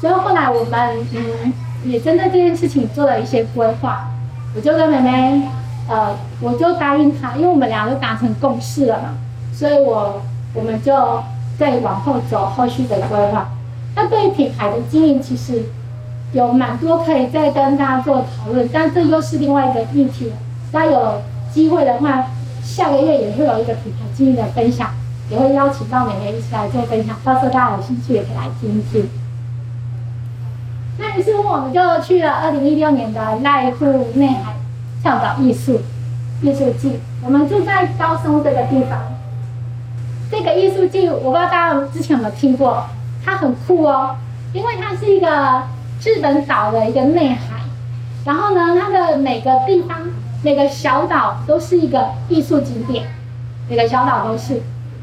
[0.01, 4.09] 所以后来我们嗯也针对这件事情做了一些规划，
[4.55, 5.43] 我就跟妹妹
[5.87, 9.09] 呃我就答应她，因为我们俩都达成共识了嘛，
[9.53, 10.21] 所以我
[10.55, 11.23] 我们就
[11.59, 13.49] 再往后走后续的规划。
[13.95, 15.63] 那对于品牌的经营，其实
[16.33, 20.33] 有蛮多可以再跟大家做讨论，但这又是另外一个议题。
[20.71, 21.21] 那有
[21.53, 22.27] 机会的话，
[22.63, 24.89] 下个月也会有一个品牌经营的分享，
[25.29, 29.09] 也会邀请到美眉一起来做分享，到时候大家有兴趣也可以来听听。
[30.97, 34.53] 那于是乎我们就去了二零一六年的濑户内海
[35.01, 35.81] 跳岛艺术
[36.41, 38.99] 艺术季，我们住在高松这个地方。
[40.31, 42.85] 这个艺术季我不知道大家之前有没有听过，
[43.23, 44.15] 它很酷哦，
[44.53, 45.63] 因为它是一个
[46.03, 47.61] 日本岛的一个内海，
[48.25, 49.97] 然后呢，它的每个地方
[50.45, 53.07] 每个小岛都是一个艺术景点，
[53.67, 54.61] 每个小岛都是，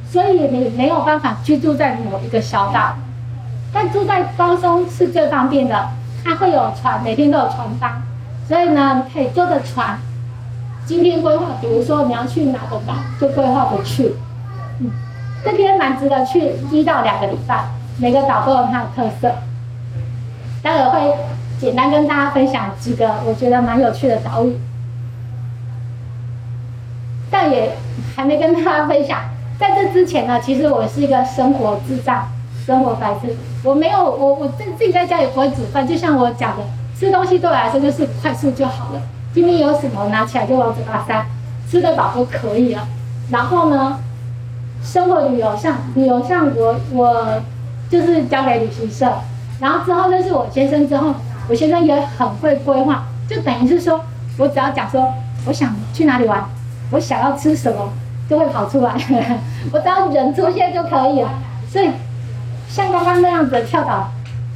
[0.09, 2.95] 所以你没有办法居住在某一个小岛。
[3.73, 5.89] 但住在高松是最方便的，
[6.25, 8.01] 它会有船，每天都有船班，
[8.47, 9.99] 所以呢，可以坐着船，
[10.87, 14.15] 今天规划，比如说你要去哪个岛，就规划着去。
[14.79, 14.93] 嗯，
[15.45, 17.65] 这边蛮值得去一到两个礼拜，
[17.99, 19.35] 每个岛都有它的特色。
[20.63, 21.17] 待会会
[21.59, 24.57] 简单跟大家分享几个我觉得蛮有趣的岛屿，
[27.33, 27.77] 但也
[28.15, 29.19] 还没跟大家分享。
[29.59, 32.29] 在这之前呢，其实我是一个生活智障。
[32.65, 36.63] 生活白痴，我没有，我我自自己在家也不会煮饭，就像我讲的，
[36.97, 39.03] 吃东西对我来说就是快速就好了。
[39.35, 41.27] 今天有什么拿起来就往嘴巴塞，
[41.69, 42.87] 吃得饱就可以了。
[43.33, 43.99] 然后呢，
[44.81, 47.43] 生活旅游像旅游像我我
[47.91, 49.13] 就是交给旅行社，
[49.59, 51.13] 然后之后认识我先生之后，
[51.49, 54.01] 我先生也很会规划，就等于是说
[54.39, 55.13] 我只要讲说
[55.47, 56.45] 我想去哪里玩，
[56.93, 57.93] 我想要吃什么
[58.31, 58.95] 就会跑出来，
[59.73, 61.31] 我只要人出现就可以了，
[61.69, 61.91] 所以。
[62.69, 64.11] 像刚刚那样的跳岛、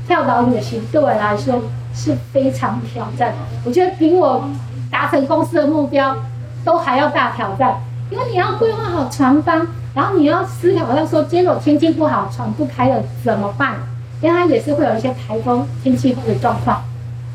[0.07, 1.61] 跳岛旅行，对我来说
[1.95, 3.35] 是非常挑战。
[3.63, 4.43] 我觉得比我
[4.91, 6.17] 达成公司的目标
[6.65, 7.75] 都还要大挑战，
[8.11, 13.75] 因为你要规划好船方，然后你要思考到说，今天果天气不好，船不开了怎么办？
[14.23, 16.83] 因为它也是会有一些台风、天气或者状况。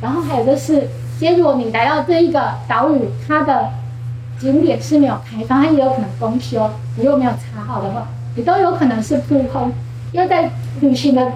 [0.01, 3.69] 然后还有就是，今天如果你来到这一个岛屿，它的
[4.41, 9.71] 景点是没有开放，它也有可能公休，你又没有查好的话，你都有可能是扑空。
[10.11, 10.49] 因为在
[10.79, 11.31] 旅行的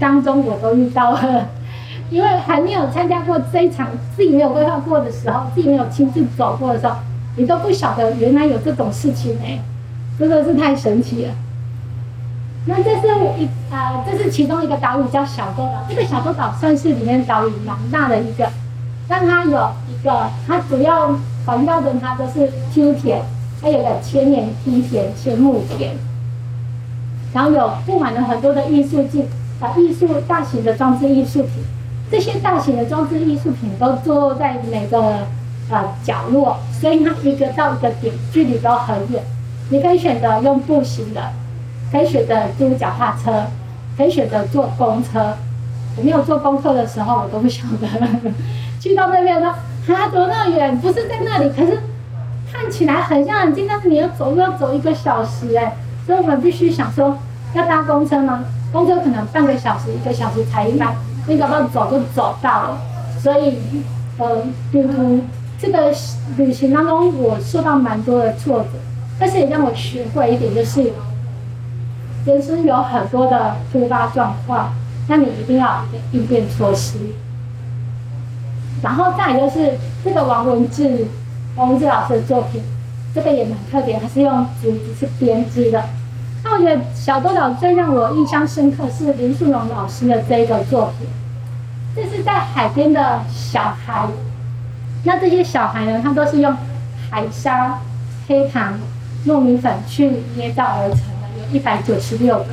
[0.00, 1.48] 当中，我都遇到了，
[2.10, 6.96] 因为还没有参加过这一场，自己没有规划过的时候，自己没有亲自走过的时候，
[7.36, 9.60] 你都不晓得原来有这种事情哎，
[10.18, 11.32] 真的是太神奇了。
[12.66, 13.06] 那这是
[13.38, 18.48] 一啊，这是其中一个岛屿叫小洲岛，这个小洲岛算是里面岛屿蛮大的一个，
[19.08, 21.12] 但它有一个，它主要
[21.44, 23.20] 环绕着它都是梯田，
[23.60, 25.96] 它有个千年梯田、千木田。
[27.32, 29.26] 然后有布满了很多的艺术品，
[29.60, 31.52] 啊，艺术大型的装置艺术品，
[32.10, 35.26] 这些大型的装置艺术品都坐落在每个
[35.70, 39.22] 呃角落，所以它一个到一个点距离都很远。
[39.70, 41.32] 你可以选择用步行的，
[41.90, 43.46] 可以选择租脚踏车，
[43.96, 45.34] 可以选择坐公车。
[45.96, 47.88] 我没有做功课的时候，我都不晓得。
[48.78, 49.54] 去到那边呢，
[49.88, 51.80] 啊，走那么远，不是在那里，可是
[52.52, 55.76] 看起来很像很近，但是你要走路要走一个小时，哎。
[56.04, 57.16] 所以我们必须想说，
[57.54, 58.44] 要搭公车吗？
[58.72, 60.92] 公车可能半个小时、一个小时才一班，
[61.28, 62.78] 你搞不好走就走到了。
[63.20, 63.56] 所以，
[64.18, 64.42] 呃，
[64.72, 65.20] 旅途
[65.60, 65.94] 这个
[66.36, 68.70] 旅行当中，我受到蛮多的挫折，
[69.16, 70.92] 但是也让我学会一点，就是
[72.26, 74.72] 人生有很多的突发状况，
[75.06, 76.98] 那你一定要应变措施。
[78.80, 81.06] 然后再就是这个王文志，
[81.56, 82.62] 王文志老师的作品。
[83.14, 85.84] 这个也蛮特别，它是用竹子去编织的。
[86.42, 91.06] 那我觉得小豆岛最让我印象深刻是林素荣老师的这个作品。
[91.94, 94.08] 这是在海边的小孩，
[95.04, 96.56] 那这些小孩呢，他都是用
[97.10, 97.78] 海沙、
[98.26, 98.80] 黑糖、
[99.26, 102.46] 糯米粉去捏造而成的，有一百九十六个。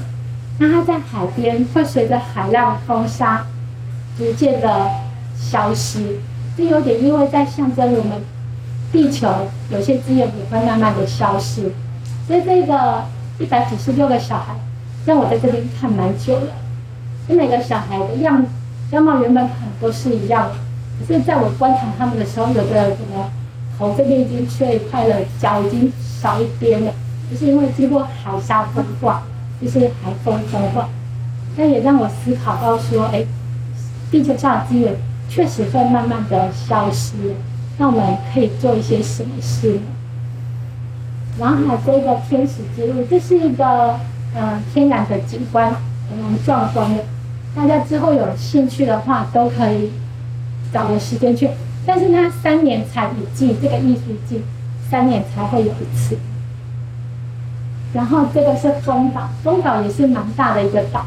[0.58, 3.46] 那它在海边会随着海浪、风沙
[4.18, 4.92] 逐渐的
[5.39, 6.17] 消失，
[6.58, 8.21] 这有点因为在象征我们。
[8.91, 9.28] 地球
[9.69, 11.71] 有些资源也会慢慢的消失，
[12.25, 13.04] 所以这个
[13.38, 14.56] 一百九十六个小孩
[15.06, 16.47] 让我在这边看蛮久了。
[17.28, 18.43] 每个小孩的样
[18.89, 20.56] 样貌原本可能都是一样的，
[20.99, 23.30] 可是在我观察他们的时候，有的可能
[23.78, 26.91] 头这边已经缺一块了，脚已经少一边了，
[27.30, 29.21] 就是因为经过海沙风化，
[29.62, 30.89] 就是海风风化。
[31.56, 33.23] 那也让我思考到说，哎，
[34.10, 34.95] 地球上的资源
[35.30, 37.13] 确实会慢慢的消失。
[37.78, 39.82] 那我们可以做一些什么事呢？
[41.39, 43.98] 然后还有这个天使之路，这是一个
[44.36, 45.72] 呃天然的景观，
[46.22, 47.04] 蛮壮观的。
[47.56, 49.92] 大家之后有兴趣的话，都可以
[50.74, 51.50] 找个时间去。
[51.86, 54.44] 但是它三年才一季，这个艺术季
[54.89, 56.18] 三年才会有一次。
[57.94, 61.06] 然后这个是风岛，风岛也是蛮大的一个岛。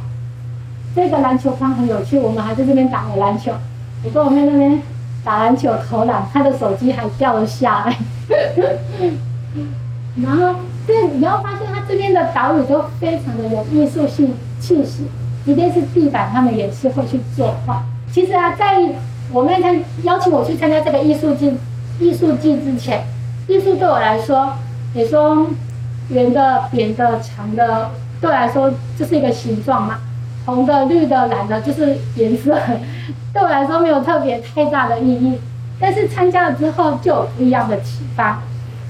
[0.97, 3.53] 这个篮球框很有趣，我们还在这边打了篮球。
[4.05, 4.81] 我跟我妹那边。
[5.25, 7.97] 打篮球投篮，她的手机还掉了下来。
[10.21, 15.07] 然后这你要发现它这边的岛屿都非常的有艺术性气息，
[15.45, 17.85] 即便是地板，他们也是会去作画。
[18.11, 18.81] 其实啊，在
[19.31, 21.55] 我妹她邀请我去参加这个艺术季
[22.01, 23.05] 艺术季之前，
[23.47, 24.55] 艺术对我来说，
[24.93, 25.47] 你说
[26.09, 30.01] 圆的、扁的、长的，对我来说就是一个形状嘛。
[30.45, 32.59] 红的、绿的、蓝的，就是颜色，
[33.33, 35.39] 对我来说没有特别太大的意义。
[35.81, 38.41] 但是参加了之后，就有不一样的启发。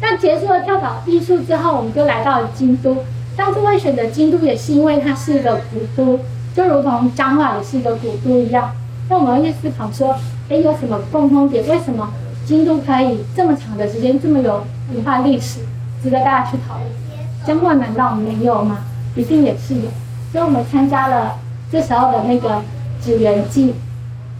[0.00, 2.98] 那结束了跳蚤艺术之后，我们就来到了京都。
[3.36, 6.18] 当初会选择京都，也是因为它是一个古都，
[6.54, 8.72] 就如同彰化也是一个古都一样。
[9.08, 10.14] 那我们会思考说，
[10.50, 11.66] 哎，有什么共通点？
[11.68, 12.12] 为什么
[12.44, 15.60] 京都可以这么长的时间，这么有文化历史，
[16.02, 16.86] 值得大家去讨论？
[17.46, 18.78] 彰化难道没有吗？
[19.16, 19.82] 一定也是有。
[20.30, 21.36] 所以我们参加了
[21.72, 22.60] 这时候的那个
[23.02, 23.74] 纸园季，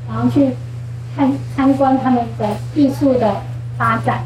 [0.06, 0.50] 然后去
[1.16, 3.36] 看参观他们的艺术的
[3.78, 4.22] 发展。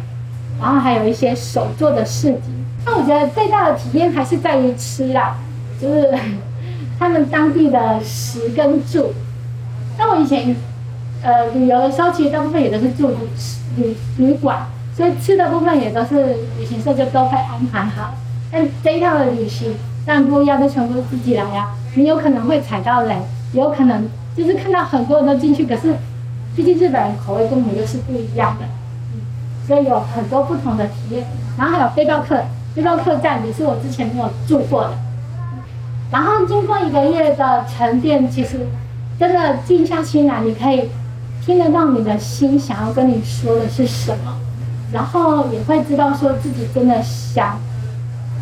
[0.60, 2.50] 然后还有一些手做的市集，
[2.86, 5.36] 那我觉得最大的体验还是在于吃啦，
[5.78, 6.12] 就是
[6.98, 9.12] 他们当地的食跟住。
[9.98, 10.56] 那我以前
[11.22, 13.16] 呃旅游的时候，其实大部分也都是住旅
[13.76, 14.66] 旅旅馆，
[14.96, 18.14] 所以吃的部分也都是旅行社就都会安排好。
[18.50, 19.74] 但这一趟的旅行
[20.06, 21.68] 当然不一样，就全部自己来呀。
[21.96, 23.16] 你有可能会踩到雷，
[23.52, 24.06] 有可能
[24.36, 25.94] 就是看到很多人都进去，可是
[26.54, 28.66] 毕竟日本人口味跟我们又是不一样的。
[29.66, 31.26] 所以有很多不同的体验，
[31.58, 32.40] 然后还有背包客，
[32.74, 34.90] 背包客栈也是我之前没有住过的。
[36.12, 38.68] 然后经过一个月的沉淀，其实
[39.18, 40.90] 真的静下心来，你可以
[41.44, 44.36] 听得到你的心想要跟你说的是什么，
[44.92, 47.58] 然后也会知道说自己真的想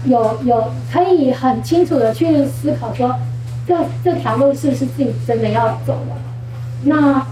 [0.04, 3.14] 有有可以很清楚的去思考说，
[3.66, 6.16] 这这条路是不是自己真的要走了。
[6.84, 7.26] 那。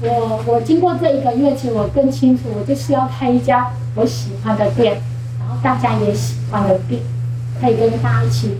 [0.00, 5.02] 我我经过这一个月，其实我更清楚，我就是要开一家我喜欢的店，
[5.40, 7.02] 然后大家也喜欢的店，
[7.60, 8.58] 可以跟大家一起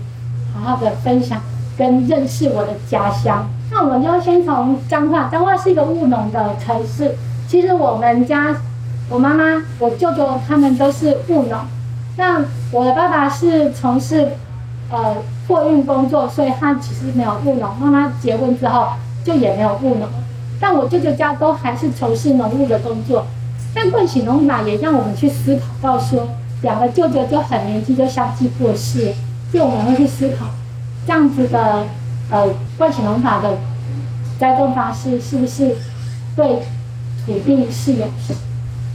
[0.53, 1.41] 好好的分享
[1.77, 3.47] 跟认识我的家乡。
[3.71, 7.15] 那我们就先从彰化，彰化是一个务农的城市。
[7.47, 8.57] 其实我们家，
[9.07, 11.57] 我妈妈、我舅舅他们都是务农。
[12.17, 14.33] 那我的爸爸是从事
[14.89, 15.15] 呃
[15.47, 17.75] 货运工作，所以他其实没有务农。
[17.77, 18.89] 妈妈结婚之后
[19.23, 20.07] 就也没有务农。
[20.59, 23.25] 但我舅舅家都还是从事农务的工作，
[23.73, 26.27] 但冠喜农法也让我们去思考到说，
[26.61, 29.13] 两个舅舅就很年轻就相继过世，
[29.53, 30.47] 就我们会去思考，
[31.07, 31.85] 这样子的
[32.29, 33.57] 呃冠喜农法的
[34.37, 35.77] 栽种方式是不是
[36.35, 36.59] 对
[37.25, 38.05] 土地是有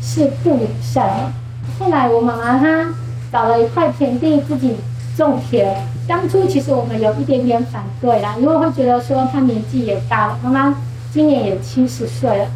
[0.03, 1.33] 是不友善的？
[1.79, 2.93] 后来我妈妈她
[3.33, 4.77] 找了一块田地自己
[5.17, 10.75] 种田，当初其实我们有一点点反对啦，因为会觉得说他年纪也大了，妈妈。
[11.13, 12.47] 今年也七十岁了，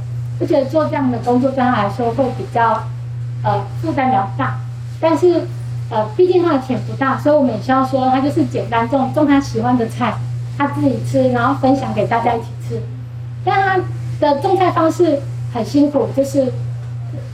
[0.41, 2.83] 就觉得做这样的工作对他来说会比较，
[3.45, 4.59] 呃，负担比较大。
[5.01, 5.47] 但是，
[5.91, 10.13] 呃，毕竟他的钱不大，所以我们也需要说，他就是简单种种他喜欢的菜，
[10.57, 12.83] 他自己吃，然后分享给大家一起吃。
[13.45, 13.79] 但他
[14.19, 15.21] 的种菜方式
[15.55, 16.53] 很辛苦，就是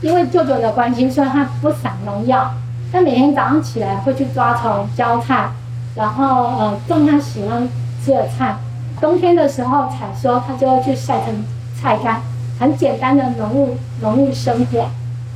[0.01, 2.53] 因为舅舅的关系，所以他不撒农药。
[2.91, 5.49] 他每天早上起来会去抓虫、浇菜，
[5.95, 7.67] 然后呃种他喜欢
[8.03, 8.55] 吃的菜。
[9.01, 11.43] 冬天的时候采收，他就会去晒成
[11.79, 12.21] 菜干，
[12.57, 14.85] 很简单的农务农务生活，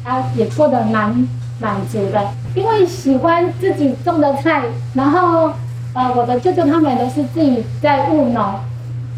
[0.04, 1.28] 他也过得蛮
[1.60, 2.28] 满足的。
[2.56, 5.52] 因为喜欢自己种的菜，然后
[5.94, 8.56] 呃，我的舅舅他们都是自己在务农，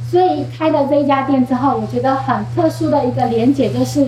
[0.10, 4.08] 所以开了这一家店之后，我觉得很特殊的一个连结就是，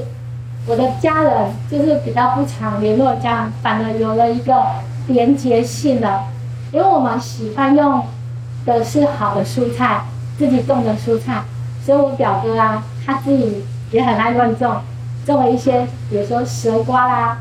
[0.68, 4.64] 我的家人就是比较不常联络家人，反而有了一个
[5.08, 6.24] 连结性的，
[6.72, 8.04] 因为我们喜欢用
[8.66, 10.04] 的是好的蔬菜。
[10.36, 11.44] 自己种的蔬菜，
[11.86, 14.78] 所以我表哥啊，他自己也很爱乱种，
[15.28, 17.38] 种了一些，比如说蛇瓜啦、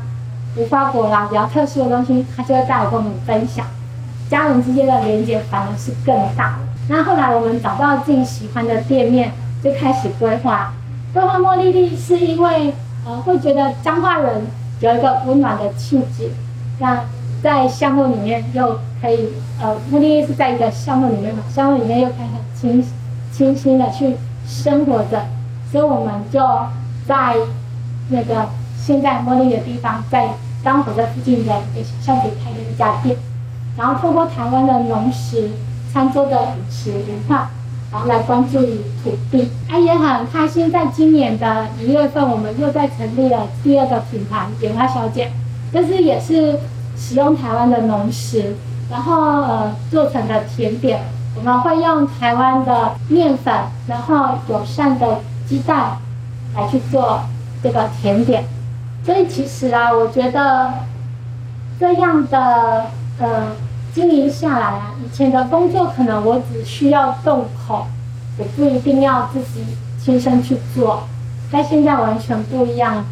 [0.55, 3.65] 无花果啦，比较特殊的东西，他就会带我跟我们分享。
[4.29, 6.59] 家人之间的连接反而是更大。
[6.87, 9.31] 那后来我们找到自己喜欢的店面，
[9.63, 10.71] 就开始规划。
[11.13, 12.75] 规划茉莉莉是因为
[13.05, 14.43] 呃会觉得彰化人
[14.79, 16.31] 有一个温暖的气质，
[16.79, 17.03] 那
[17.41, 19.29] 在巷路里面又可以
[19.61, 22.43] 呃茉莉莉是在一个巷路里面嘛，巷路里面又可以很。
[22.63, 22.81] 清
[23.29, 24.15] 清新的去
[24.47, 25.25] 生活着，
[25.69, 26.39] 所以我们就
[27.05, 27.35] 在
[28.07, 28.47] 那个
[28.77, 30.29] 现在茉莉的地方，在
[30.63, 31.53] 刚火车附近的
[32.01, 33.17] 巷子开了一家店，
[33.77, 35.49] 然后透过台湾的农食
[35.91, 37.51] 餐桌的饮食文化，
[37.93, 38.59] 然后来关注
[39.03, 39.49] 土地。
[39.69, 45.31] 哎，也很开心，在今年的一月份，我们又在成立了第二个品牌“野花小姐”，
[45.71, 46.59] 但是也是
[46.97, 48.55] 使用台湾的农食，
[48.89, 51.01] 然后呃做成的甜点。
[51.35, 53.53] 我们会用台湾的面粉，
[53.87, 55.97] 然后友善的鸡蛋
[56.55, 57.21] 来去做
[57.61, 58.43] 这个甜点。
[59.03, 60.73] 所以其实啊，我觉得
[61.79, 62.85] 这样的
[63.19, 63.47] 呃
[63.93, 67.85] 经营下来啊，以前的工作可能我只需要动口，
[68.37, 69.63] 我不一定要自己
[70.03, 71.03] 亲身去做，
[71.51, 73.05] 但现在完全不一样，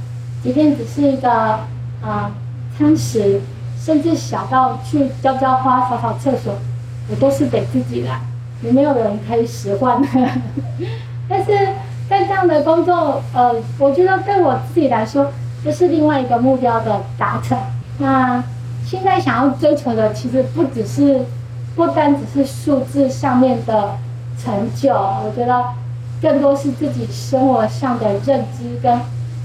[0.43, 1.59] 即便只是一个
[2.01, 2.31] 呃
[2.75, 3.41] 餐食，
[3.79, 6.55] 甚至小到去浇浇花、扫扫厕所，
[7.09, 8.19] 我都是得自己来，
[8.63, 10.01] 也没有人可以使唤。
[11.29, 11.51] 但是
[12.09, 15.31] 在这样的工作，呃，我觉得对我自己来说，
[15.63, 17.55] 这是另外一个目标的达成。
[17.99, 18.43] 那
[18.85, 21.21] 现在想要追求的，其实不只是，
[21.75, 23.95] 不单只是数字上面的
[24.37, 25.63] 成就，我觉得
[26.21, 28.99] 更多是自己生活上的认知跟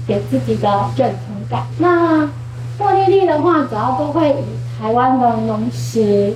[0.05, 1.65] 给自己的认同感。
[1.79, 2.25] 那
[2.79, 6.35] 茉莉莉的话，主要都会以台湾的农食，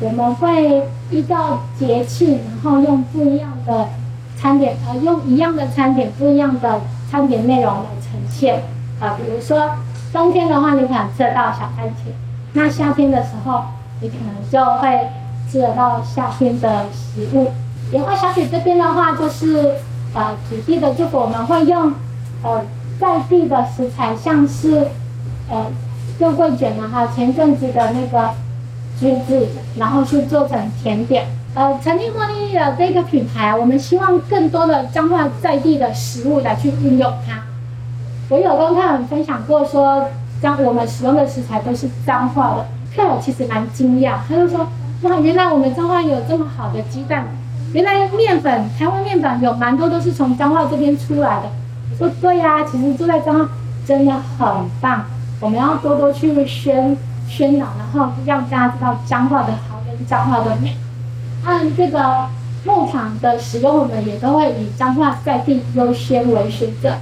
[0.00, 3.88] 我们会依照节气，然后用不一样的
[4.36, 6.80] 餐点，呃，用一样的餐点，不一样的
[7.10, 8.62] 餐点内容来呈现。
[9.00, 9.70] 啊，比如说
[10.12, 12.10] 冬天的话，你可能吃到小番茄；
[12.54, 13.62] 那夏天的时候，
[14.00, 15.08] 你可能就会
[15.50, 17.50] 吃得到夏天的食物。
[17.90, 19.76] 莲花小姐这边的话，就是
[20.14, 21.92] 呃，土地的祝福，我们会用
[22.42, 22.62] 呃
[22.98, 24.88] 在地的食材，像是
[25.50, 25.66] 呃
[26.18, 28.30] 肉桂卷啊，还有前阵子的那个
[28.98, 31.26] 橘子，然后去做成甜点。
[31.54, 37.42] 呃，成立茉莉的这个品牌，我们希望更多的彰化在地的食物来去运用它。
[38.28, 40.08] 我有跟客人分享过，说
[40.40, 44.66] 将我们使用的食材都是脏话的，客人其实蛮惊讶，他就说
[45.02, 47.26] 哇，原来我们彰化有这么好的鸡蛋，
[47.72, 51.50] 原来面粉，台湾面粉有蛮多都是从彰化这边出来的。
[51.96, 53.48] 说对呀，其实住在彰化
[53.86, 54.48] 真的很
[54.80, 55.04] 棒，
[55.40, 56.96] 我们要多多去宣
[57.28, 60.76] 宣导，然后让大家知道彰化的好跟彰化的美。
[61.44, 62.26] 按这个
[62.64, 66.94] 牧场的使用，我们也都会以彰化在地优先为选择。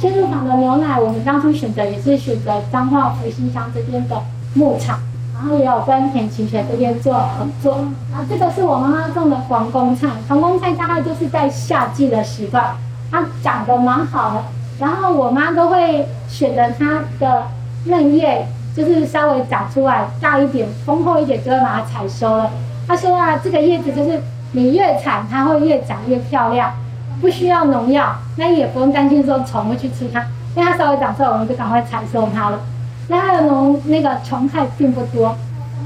[0.00, 4.22] 鲜乳坊的牛奶，我们当初选择也是选择彰化福兴乡这边的
[4.54, 5.00] 牧场，
[5.34, 7.72] 然后也有跟田崎学这边做合作。
[8.14, 12.76] 啊，这个是我妈妈种的黄公菜，黄公菜大概就是在夏季的时段，
[13.10, 14.44] 它长得蛮好的。
[14.78, 17.48] 然后我妈都会选择它的
[17.86, 18.46] 嫩叶，
[18.76, 22.48] 就是稍微长出来大一点、丰厚一点，就会把它采收了。
[22.86, 24.22] 她说啊，这个叶子就是
[24.52, 26.72] 你越采，它会越长越漂亮。
[27.20, 32.60] 不需要农药，那也不用担心说虫会去吃它，因为它稍微长出来，我们就赶快采收它了。
[33.08, 35.36] 那它的农那个虫害并不多，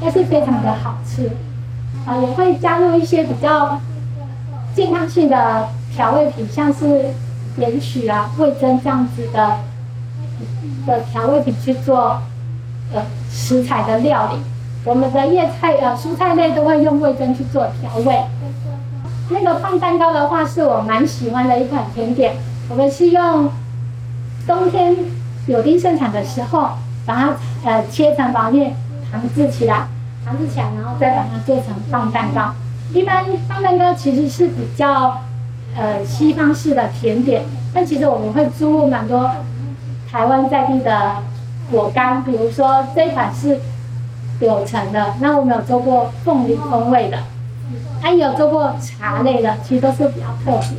[0.00, 1.30] 但是非常的好吃。
[2.04, 3.80] 啊，也会加入一些比较
[4.74, 7.10] 健康性的调味品，像是
[7.58, 9.56] 盐曲啊、味增这样子的
[10.84, 12.20] 的调味品去做
[12.92, 14.38] 呃食材的料理。
[14.84, 18.20] 我们的叶菜呃蔬菜类都会用味增去做调味。
[19.32, 22.36] 那个放蛋糕的话，是我蛮喜欢的一款甜点。
[22.68, 23.50] 我们是用
[24.46, 24.96] 冬天
[25.46, 26.70] 柳丁盛产的时候，
[27.04, 28.74] 把它呃切成薄片，
[29.10, 29.88] 糖制起来，
[30.24, 32.52] 糖制起来，然后再把它做成放蛋糕。
[32.94, 35.18] 一般放蛋糕其实是比较
[35.76, 39.30] 呃西方式的甜点，但其实我们会注入蛮多
[40.10, 41.16] 台湾在地的
[41.70, 43.58] 果干，比如说这一款是
[44.40, 47.18] 柳橙的，那我们有做过凤梨风味的。
[48.02, 50.76] 还有做过茶类的，其实都是比较特别。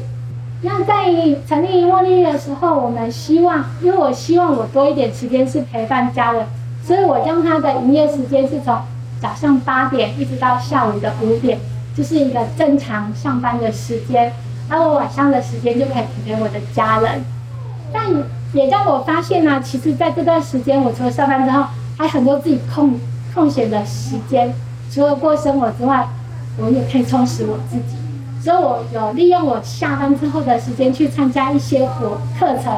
[0.62, 1.06] 那在
[1.48, 6.46] 成立茉莉的时候，我们希望，因为我希望我多一点时间是陪伴家人，
[6.86, 8.78] 所以我将它的营业时间是从
[9.22, 11.58] 早上八点一直到下午的五点，
[11.96, 14.34] 就是一个正常上班的时间。
[14.70, 17.24] 那我晚上的时间就可以陪陪我的家人。
[17.94, 18.04] 但
[18.52, 21.64] 也让我发现呢，其实在这段时间，我除了上班之后，
[21.98, 23.00] 还很多自己空
[23.34, 24.54] 空闲的时间，
[24.92, 26.06] 除了过生活之外。
[26.58, 27.98] 我也可以充实我自己，
[28.44, 32.72] 所以我有利用我下班之后的时间去参加一些活课程。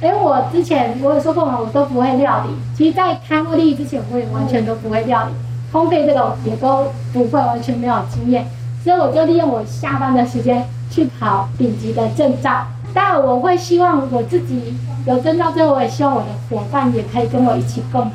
[0.00, 2.54] 哎，我之前我有说过嘛，我都不会料理。
[2.76, 5.32] 其实，在开茉莉之前，我也完全都不会料理，
[5.72, 8.44] 烘焙这个也都不会，完全没有经验。
[8.82, 12.66] 所以，我就利用我下班的时间去考顶级的证照。
[12.92, 14.74] 当然，我会希望我自己
[15.06, 18.10] 有证照之后，我也希望我的伙伴也可以跟我一起共好。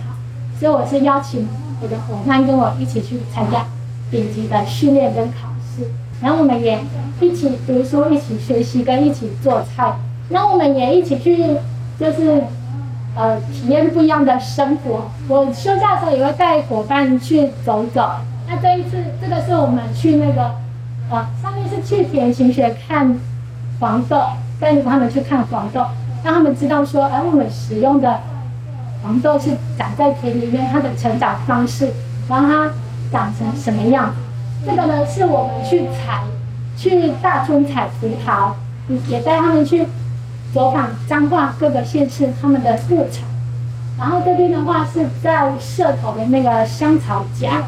[0.60, 1.48] 所以，我是邀请
[1.82, 3.66] 我的伙伴跟我一起去参加。
[4.10, 5.84] 顶级的训练跟考试，
[6.22, 6.80] 然后我们也
[7.20, 9.94] 一起读书、一起学习跟一起做菜，
[10.30, 11.38] 然后我们也一起去，
[12.00, 12.44] 就是
[13.16, 15.10] 呃体验不一样的生活。
[15.28, 18.10] 我休假的时候也会带伙伴去走走。
[18.48, 20.52] 那这一次，这个是我们去那个
[21.10, 23.20] 呃上面是去田行学看
[23.80, 24.22] 黄豆，
[24.60, 25.86] 带着他们去看黄豆，
[26.24, 28.22] 让他们知道说，哎，我们使用的
[29.04, 31.92] 黄豆是长在田里面，它的成长方式，
[32.30, 32.72] 然后它。
[33.12, 34.14] 长成什么样？
[34.66, 36.24] 这个呢，是我们去采，
[36.76, 38.52] 去大村采葡萄，
[39.08, 39.86] 也带他们去
[40.54, 43.24] 走访彰化各个县市他们的牧场，
[44.00, 47.64] 然后这边的话是在社头的那个香草荚，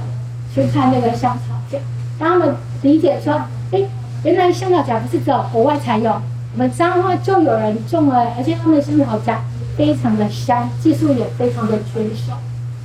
[0.54, 1.80] 去看那个香草荚，
[2.20, 3.34] 让他们理解说，
[3.72, 3.84] 哎，
[4.24, 6.12] 原来香草荚不是只有国外才有，
[6.54, 9.38] 我们彰化就有人种了，而且他们的香草荚
[9.78, 12.34] 非常的香，技术也非常的纯熟，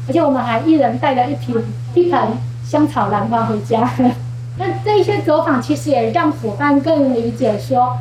[0.07, 1.63] 而且我们还一人带了一瓶
[1.95, 2.21] 一盆
[2.65, 3.91] 香草兰花回家。
[4.59, 7.99] 那这些走访其实也让伙伴更理解说，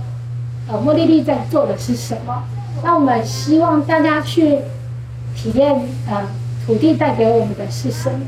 [0.68, 2.43] 呃，茉莉莉在做的是什么。
[2.84, 4.60] 那我们希望大家去
[5.36, 5.74] 体验，
[6.08, 6.28] 呃，
[6.66, 8.20] 土地带给我们的是什么。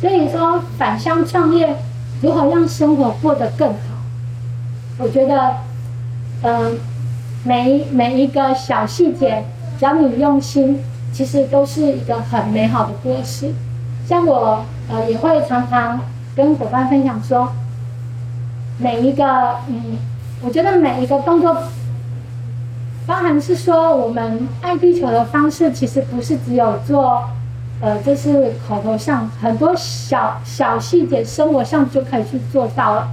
[0.00, 1.76] 所以说，返乡创业
[2.22, 3.76] 如何让生活过得更好？
[4.98, 5.56] 我觉得，
[6.42, 6.78] 嗯，
[7.44, 9.44] 每每一个小细节，
[9.78, 10.80] 只要你用心，
[11.12, 13.52] 其实都是一个很美好的故事。
[14.06, 16.00] 像我，呃，也会常常
[16.34, 17.52] 跟伙伴分享说。
[18.82, 19.24] 每一个，
[19.68, 19.98] 嗯，
[20.40, 21.54] 我觉得每一个动作，
[23.06, 27.24] 包含是说我们爱地球的方式，其实不是只有做，
[27.82, 33.08] 呃，就是口头上，很多小小细节，生活上就可以去做到了。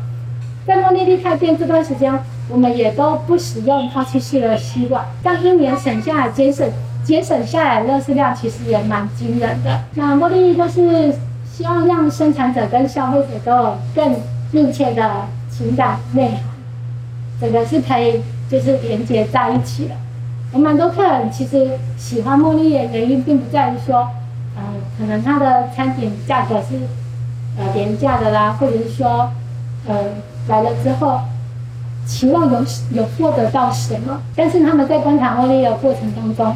[0.66, 2.18] 在茉莉莉开店这段时间，
[2.48, 6.66] 我们也都不使用抛弃式的吸管，让一年省下来节省
[7.08, 9.80] 节省下来的热量，其实也蛮惊人的。
[9.94, 11.16] 那茉莉就是
[11.50, 14.14] 希望让生产者跟消费者都有更
[14.52, 15.10] 密切的。
[15.50, 16.42] 情感内涵，
[17.42, 19.96] 整个是可以就是连接在一起的。
[20.54, 24.08] 有蛮多客人其实喜欢茉莉的原因，并不在于说，
[24.56, 24.62] 呃，
[25.00, 26.76] 可能它的餐点价格是
[27.58, 29.32] 呃廉价的啦，或者是说，
[29.88, 29.96] 呃
[30.48, 31.22] 来了之后
[32.06, 34.22] 期望有有获得到什么。
[34.36, 36.56] 但是他们在观察茉莉的过程当中，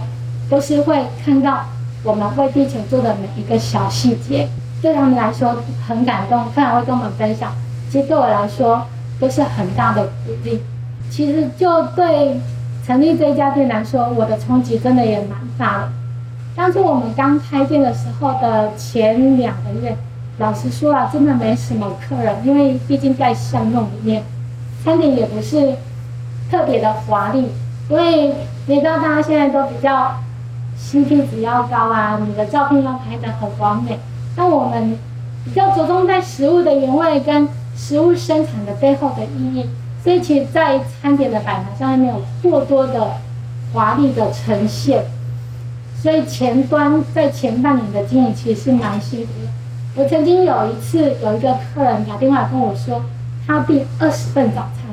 [0.51, 1.63] 都是会看到
[2.03, 4.49] 我们为地球做的每一个小细节，
[4.81, 5.55] 对他们来说
[5.87, 6.45] 很感动。
[6.51, 7.53] 非常会跟我们分享。
[7.89, 8.85] 其实对我来说
[9.17, 10.61] 都是很大的鼓励。
[11.09, 12.41] 其实就对
[12.85, 15.89] 成立这家店来说，我的冲击真的也蛮大的。
[16.53, 19.95] 当初我们刚开店的时候的前两个月，
[20.39, 24.21] 老实说啊，真的没什么客人，因为毕竟在巷弄里面，
[24.83, 25.75] 餐点也不是
[26.49, 27.47] 特别的华丽。
[27.87, 28.33] 因为
[28.65, 30.13] 你知道大家现在都比较
[30.81, 33.99] CP 值要高啊，你的照片要拍得很完美。
[34.35, 34.97] 那我们
[35.45, 37.47] 比较着重在食物的原味跟。
[37.73, 39.65] 食物生产的背后的意义，
[40.03, 43.13] 所以其实，在餐点的摆盘上面没有过多的
[43.73, 45.05] 华丽的呈现，
[45.99, 50.03] 所以前端在前半年的经营其实是蛮辛苦的。
[50.03, 53.01] 我曾经有一次有一个客人打电话跟我说，
[53.47, 54.85] 他订二十份早餐，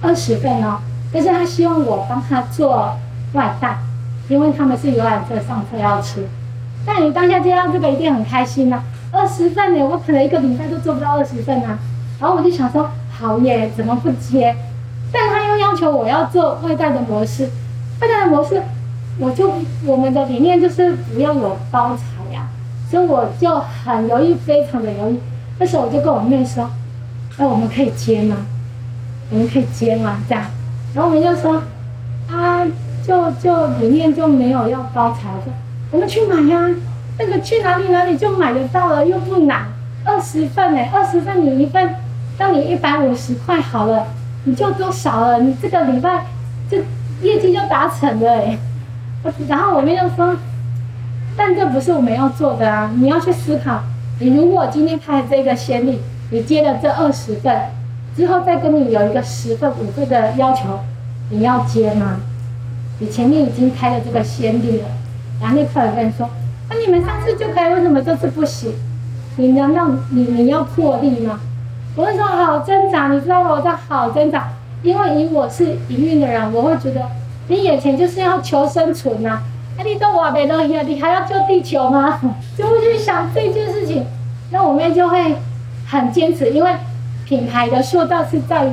[0.00, 0.78] 二十份哦，
[1.12, 2.96] 但是他希望我帮他做
[3.32, 3.76] 外带，
[4.30, 6.26] 因为他们是游览车上车要吃。
[6.86, 11.78] 但你当下接到这个一定很开心呐，二十份呢，我可能一个礼拜都做不到二十份啊。
[12.18, 14.54] 然后我就想说，好耶，怎么不接？
[15.12, 17.50] 但他又要求我要做外带的模式，
[18.00, 18.62] 外带的模式，
[19.18, 19.52] 我就
[19.84, 22.46] 我们的理念就是不要有包材呀，
[22.88, 25.18] 所以我就很犹豫，非常的犹豫。
[25.58, 26.70] 那时候我就跟我妹说，
[27.36, 28.36] 那我们可以接吗？
[29.30, 30.18] 我们可以接吗？
[30.28, 30.44] 这样，
[30.94, 31.62] 然后我们就说，
[32.28, 32.64] 啊，
[33.06, 35.52] 就就里面就没有要包材，说
[35.90, 36.70] 我们去买呀，
[37.18, 39.66] 那个去哪里哪里就买得到了，又不难，
[40.04, 41.94] 二十份呢，二十份你一份。
[42.38, 44.06] 当你一百五十块好了，
[44.44, 45.40] 你就多少了？
[45.40, 46.24] 你这个礼拜
[46.70, 46.78] 就
[47.20, 48.58] 业绩就达成了哎。
[49.46, 50.34] 然后我们又说，
[51.36, 52.90] 但这不是我们要做的啊！
[52.96, 53.82] 你要去思考，
[54.20, 57.60] 你如果今天开这个先例，你接了这二十份，
[58.16, 60.80] 之后再跟你有一个十份、五份的要求，
[61.28, 62.20] 你要接吗？
[63.00, 64.88] 你前面已经开了这个先例了，
[65.40, 66.28] 然后那客人跟你说，
[66.68, 68.72] 那你们上次就可以，为什么这次不行？
[69.36, 71.40] 你难道你你要破例吗？
[71.96, 73.40] 我会说好挣扎，你知道？
[73.40, 74.48] 我在好挣扎，
[74.82, 77.00] 因为以我是营运的人，我会觉得
[77.48, 79.42] 你眼前就是要求生存呐。
[79.78, 82.20] 哎，你都瓦没东西了，你还要救地球吗？
[82.56, 84.04] 就会去想这件事情。
[84.50, 85.36] 那我们就会
[85.86, 86.70] 很坚持，因为
[87.24, 88.70] 品牌的塑造是在于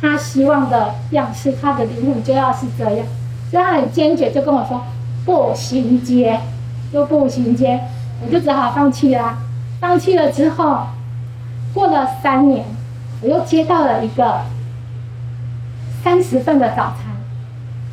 [0.00, 3.06] 他希望的样式，他的灵魂就要是这样，
[3.50, 4.82] 所以他很坚决，就跟我说
[5.24, 6.40] 不行接，
[6.92, 7.80] 就不行接，
[8.24, 9.38] 我就只好放弃啦。
[9.80, 10.86] 放弃了之后。
[11.74, 12.64] 过了三年，
[13.22, 14.40] 我又接到了一个
[16.02, 17.14] 三十份的早餐。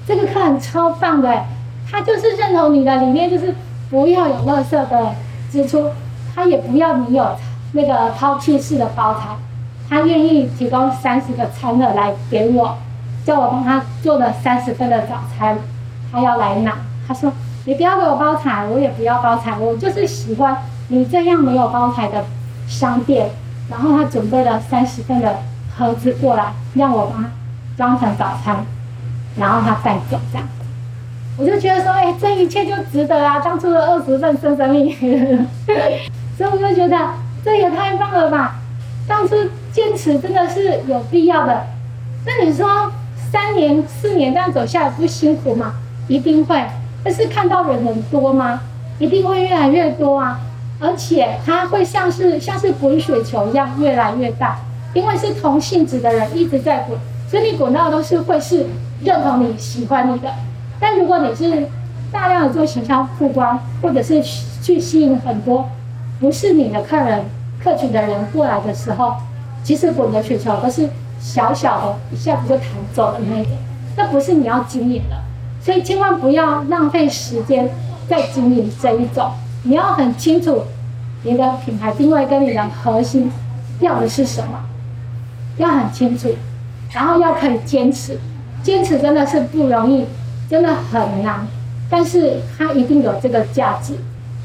[0.07, 1.43] 这个客人超棒的，
[1.91, 3.53] 他就是认同你的理念，就是
[3.89, 5.13] 不要有垃圾的
[5.51, 5.91] 支出，
[6.33, 7.35] 他也不要你有
[7.73, 9.35] 那个抛弃式的包材，
[9.89, 12.77] 他愿意提供三十个餐盒来给我，
[13.25, 15.57] 叫我帮他做了三十份的早餐，
[16.11, 16.77] 他要来拿。
[17.07, 17.33] 他说
[17.65, 20.55] ：“你不要给我包材，我也不要包材，我就是喜欢
[20.89, 22.23] 你这样没有包材的
[22.67, 23.31] 商店。”
[23.67, 25.39] 然后他准备了三十份的
[25.75, 27.29] 盒子过来，让我帮他
[27.75, 28.63] 装成早餐，
[29.37, 30.47] 然后他带走这样。
[31.37, 33.39] 我就觉得说，哎，这一切就值得啊！
[33.39, 34.95] 当初的二十份生生命，
[36.37, 36.97] 所以我就觉得
[37.43, 38.55] 这也太棒了吧！
[39.07, 39.35] 当初
[39.71, 41.65] 坚持真的是有必要的。
[42.25, 42.91] 那你说
[43.35, 45.73] 三年、四年这样走下来不辛苦吗？
[46.07, 46.63] 一定会。
[47.03, 48.61] 但是看到人很多吗？
[48.97, 50.39] 一定会越来越多啊！
[50.79, 54.59] 而且它会像是像是滚雪球一样越来越大，
[54.93, 56.97] 因为是同性质的人一直在滚，
[57.29, 58.67] 所以你滚到都是会是
[59.03, 60.29] 认同你喜欢你的。
[60.79, 61.67] 但如果你是
[62.13, 64.23] 大量的做形象曝光，或者是
[64.61, 65.69] 去吸引很多
[66.21, 67.25] 不是你的客人
[67.61, 69.15] 客群的人过来的时候，
[69.61, 70.89] 其实滚的雪球都是
[71.25, 73.51] 小小的，一下子就弹走的那种，
[73.97, 75.15] 那不是你要经营的，
[75.59, 77.67] 所以千万不要浪费时间
[78.07, 79.31] 在经营这一种。
[79.63, 80.61] 你要很清楚
[81.23, 83.31] 你的品牌定位跟你的核心
[83.79, 84.63] 要的是什么，
[85.57, 86.29] 要很清楚，
[86.91, 88.19] 然后要可以坚持，
[88.61, 90.05] 坚持真的是不容易，
[90.47, 91.47] 真的很难，
[91.89, 93.95] 但是它一定有这个价值。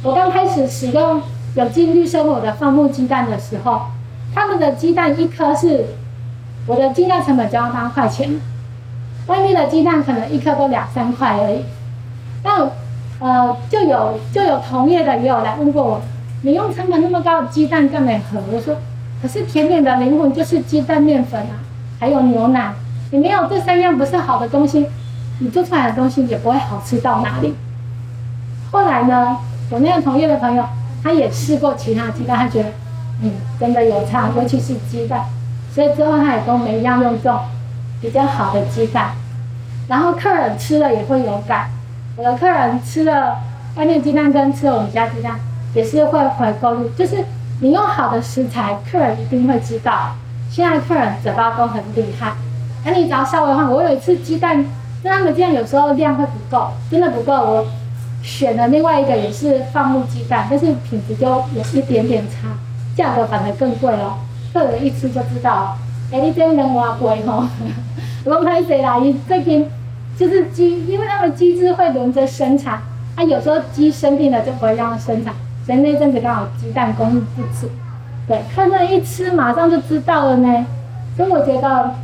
[0.03, 1.21] 我刚开始使用
[1.57, 3.83] 有机绿生活的放牧鸡蛋的时候，
[4.35, 5.85] 他们的鸡蛋一颗是
[6.67, 8.41] 我的鸡蛋成本就要八块钱，
[9.27, 11.65] 外面的鸡蛋可能一颗都两三块而已，
[12.43, 12.71] 但。
[13.23, 16.01] 呃，就有就有同业的也有来问过我，
[16.41, 18.19] 你用成本那么高的鸡蛋干没？
[18.51, 18.75] 我说，
[19.21, 21.61] 可是甜点的灵魂就是鸡蛋、面粉啊，
[21.99, 22.73] 还有牛奶，
[23.11, 24.87] 你没有这三样不是好的东西，
[25.41, 27.55] 你做出来的东西也不会好吃到哪里。
[28.71, 29.37] 后来呢，
[29.69, 30.65] 我那个同业的朋友，
[31.03, 32.71] 他也试过其他鸡蛋，他觉得，
[33.21, 35.27] 嗯，真的有差，尤其是鸡蛋，
[35.75, 37.41] 所以之后他也跟我们一样用这种
[38.01, 39.13] 比较好的鸡蛋，
[39.89, 41.71] 然后客人吃了也会有感。
[42.17, 43.39] 我的客人吃了
[43.77, 45.39] 外面鸡蛋跟吃了我们家鸡蛋，
[45.75, 46.91] 也是会回购率。
[46.97, 47.25] 就是
[47.61, 50.17] 你用好的食材，客人一定会知道。
[50.51, 52.33] 现在客人嘴巴都很厉害，
[52.85, 53.71] 那你只要稍微换。
[53.71, 54.65] 我有一次鸡蛋，
[55.05, 57.33] 那他们鸡蛋有时候量会不够，真的不够。
[57.33, 57.67] 我
[58.23, 62.49] 选的另外一个也是放牧鸡蛋，但是品质就有一点点差，
[62.97, 64.19] 价格反而更贵哦。
[64.53, 65.77] 客人一吃就知道，
[66.13, 67.47] 哎，你这人话贵吼。
[68.25, 69.67] 我开始啦，伊最近。
[70.19, 72.83] 就是鸡，因为他们鸡只会轮着生产，
[73.15, 75.33] 啊，有时候鸡生病了就不会让它生产，
[75.65, 77.71] 所以那阵子刚好鸡蛋供应不足，
[78.29, 80.67] 对，看那一吃马上就知道了呢。
[81.17, 81.95] 所以我觉得，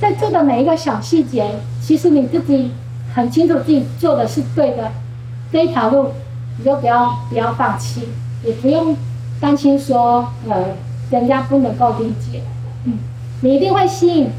[0.00, 1.50] 在做的每一个小细节，
[1.82, 2.72] 其实你自己
[3.14, 4.90] 很清楚自己做的是对的，
[5.52, 6.12] 这一条路
[6.56, 8.08] 你就不要不要放弃，
[8.42, 8.96] 也不用
[9.38, 10.64] 担心说呃
[11.12, 12.42] 人家不能够理解，
[12.86, 12.98] 嗯，
[13.42, 14.30] 你一定会吸引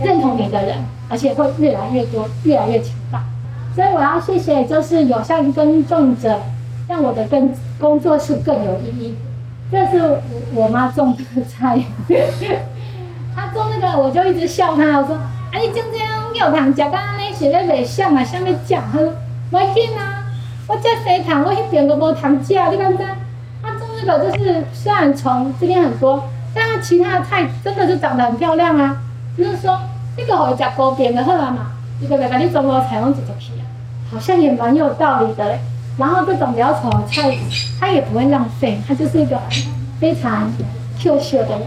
[0.00, 0.76] 认同你的人。
[1.12, 3.24] 而且会越来越多，越来越强大。
[3.74, 6.38] 所以我要谢谢，就是有善耕种者，
[6.86, 9.16] 让我的耕工作是更有意义。
[9.72, 10.20] 这是我
[10.54, 11.82] 我妈种的菜，
[13.34, 15.18] 她种那个，我就一直笑她，我说
[15.50, 19.12] ：“哎，你种这样有糖，食到你写在袂像啊，下面酱？”她说
[19.50, 20.22] ：“没劲啊，
[20.68, 23.02] 我这西糖，我那边都无糖吃，你看不？
[24.00, 26.24] 这个就是虽然虫这边很多，
[26.54, 28.96] 但是其他的菜真的就长得很漂亮啊，
[29.36, 29.78] 就是说。”
[30.16, 31.70] 这个好加高点的好啊嘛，
[32.02, 33.64] 这个个你中国采用几只去啊？
[34.12, 35.58] 好像也蛮有道理的嘞。
[35.96, 37.38] 然后这种比较丑的菜，
[37.78, 39.38] 它也不会浪费，它就是一个
[39.98, 40.52] 非常
[40.98, 41.58] Q 秀的，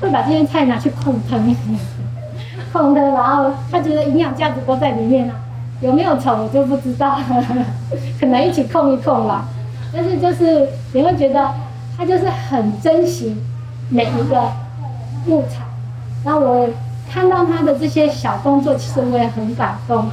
[0.00, 1.40] 会把这些菜拿去控汤，
[2.70, 5.34] 控汤，然后他觉得营养价值都在里面啊。
[5.80, 7.18] 有没有丑我就不知道，
[8.20, 9.46] 可能一起控一控吧。
[9.92, 11.50] 但是就是你会觉得
[11.96, 13.36] 他就是很珍惜
[13.88, 14.50] 每一个
[15.26, 15.64] 木材，
[16.24, 16.68] 然后我。
[17.08, 20.10] 看到他的这些小动作，其实我也很感动。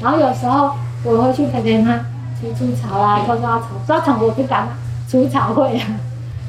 [0.00, 0.70] 然后有时候
[1.02, 1.98] 我会去陪陪他
[2.40, 4.68] 除除草啦，抓抓草，抓草我不敢，
[5.08, 5.84] 除草会啊，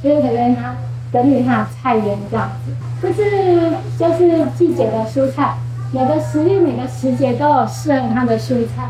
[0.03, 0.75] 就是陪陪他
[1.11, 2.71] 整理他的菜园这样子。
[3.01, 5.55] 就是就是季节的蔬菜，
[5.91, 8.88] 每个时令每个时节都有适合他的蔬菜。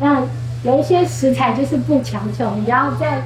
[0.00, 0.22] 那
[0.64, 3.22] 有一些食材就是不强求，你要在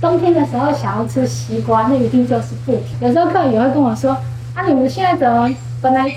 [0.00, 2.80] 冬天的时候想要吃西瓜，那一定就是不。
[3.00, 4.12] 有时候客人也会跟我说
[4.54, 5.50] ：“啊，你们现在怎么
[5.82, 6.10] 本来？”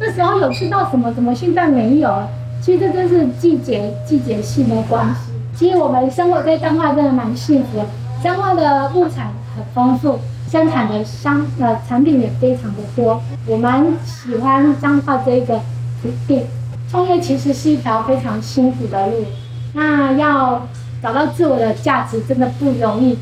[0.00, 1.12] 那时候有吃到什么？
[1.12, 2.22] 怎么现在没有？
[2.60, 5.32] 其实这就是季节季节性的关系。
[5.54, 7.84] 其实我们生活在彰化真的蛮幸福，
[8.22, 10.18] 彰化的物产很丰富，
[10.50, 13.22] 生产的商呃产品也非常的多。
[13.46, 15.60] 我蛮喜欢彰化这个
[16.02, 16.42] 土地。
[16.90, 19.24] 创业其实是一条非常辛苦的路，
[19.72, 20.66] 那要
[21.06, 23.16] 找到自我的价值真的不容易，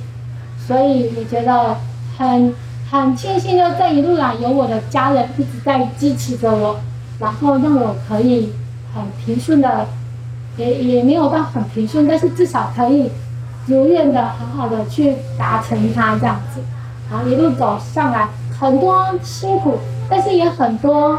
[0.66, 1.76] 所以我觉得
[2.16, 2.54] 很。
[2.90, 6.78] 很庆幸，就这一路来有我的家人一直在支持着我，
[7.18, 8.52] 然后让我可以
[8.94, 9.88] 很平顺的，
[10.56, 13.10] 也也没有到很平顺，但是至少可以
[13.66, 16.60] 如愿的好好的去达成它这样子，
[17.10, 18.28] 然后一路走上来，
[18.60, 21.18] 很多辛苦，但是也很多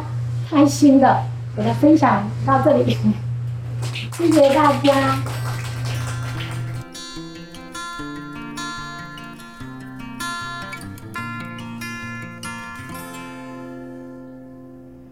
[0.50, 1.24] 开心的，
[1.58, 2.98] 我的分享到这里。
[4.14, 5.18] 谢谢大家。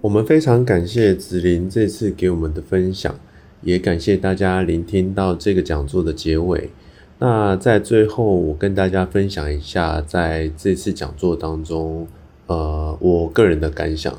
[0.03, 3.17] 我们非常感谢子琳这次给我们的分享，
[3.61, 6.71] 也感谢大家聆听到这个讲座的结尾。
[7.19, 12.05] 那在最后，我跟大家分享一下，在这次讲座当中，
[12.47, 14.13] 呃，我个人的感想。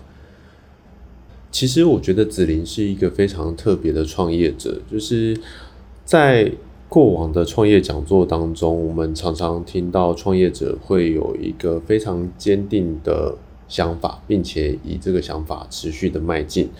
[1.51, 5.39] 其实我觉得子琳是一个非常特别的创业者，就是
[6.07, 6.51] 在
[6.89, 13.37] 过往的创业讲座当中，我们常常听到创业者会有一个非常坚定的。
[13.75, 16.71] 想法，并且以这个想法持续的迈进。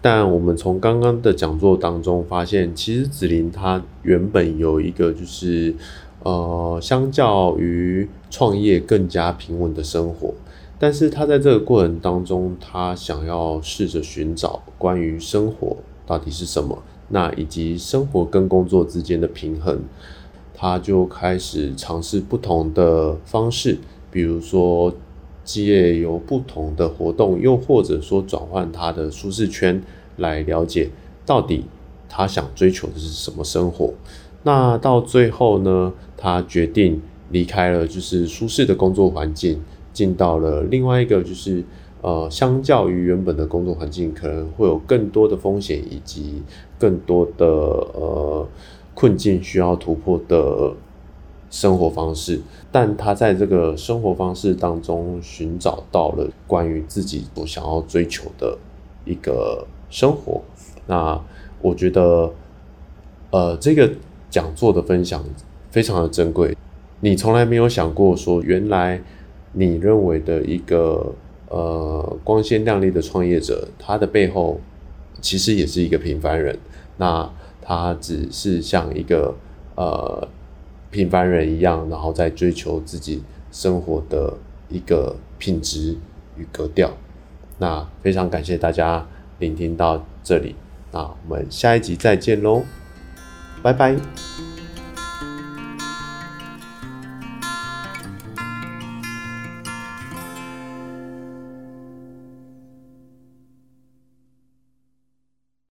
[0.00, 5.74] 但我们从刚刚的讲座当中发现，其实子琳她原本有一个就是，
[6.22, 10.32] 呃，相较于创业更加平稳的生活。
[10.78, 15.76] 但是她在这个过程当中，她想要试着寻找关于生活
[16.06, 19.80] 到底是什么，那以及生活跟工作之间的平衡，
[20.54, 23.76] 她就开始尝试不同的方式，
[24.10, 24.94] 比如说。
[25.48, 29.82] 借由不同的活动，又或者说转换他的舒适圈，
[30.18, 30.90] 来了解
[31.24, 31.64] 到底
[32.06, 33.94] 他想追求的是什么生活。
[34.42, 39.58] 那到最后呢，他决定离开了就是舒适的工作环境，
[39.94, 41.64] 进到了另外一个就是
[42.02, 46.42] 呃，相较于原本的工作环境，可能会有更多的风险以及
[46.78, 48.46] 更多的呃
[48.92, 50.74] 困境需要突破的。
[51.50, 52.40] 生活方式，
[52.70, 58.58] 但他在这个生活方式当中寻找到了关于自己所想要追求的
[59.06, 60.42] 一个生活。
[60.86, 61.18] 那
[61.62, 62.30] 我觉得，
[63.30, 63.90] 呃，这个
[64.28, 65.24] 讲座的分享
[65.70, 66.54] 非常的珍贵。
[67.00, 69.00] 你从来没有想过说，原来
[69.52, 71.14] 你认为的一个
[71.48, 74.60] 呃光鲜亮丽的创业者，他的背后
[75.22, 76.58] 其实也是一个平凡人。
[76.98, 77.30] 那
[77.62, 79.34] 他只是像一个
[79.76, 80.28] 呃。
[80.90, 83.22] 平凡人一样，然后在追求自己
[83.52, 84.34] 生活的
[84.68, 85.96] 一个品质
[86.36, 86.90] 与格调。
[87.58, 89.06] 那非常感谢大家
[89.38, 90.54] 聆听到这里，
[90.92, 92.62] 那我们下一集再见喽，
[93.62, 94.57] 拜拜。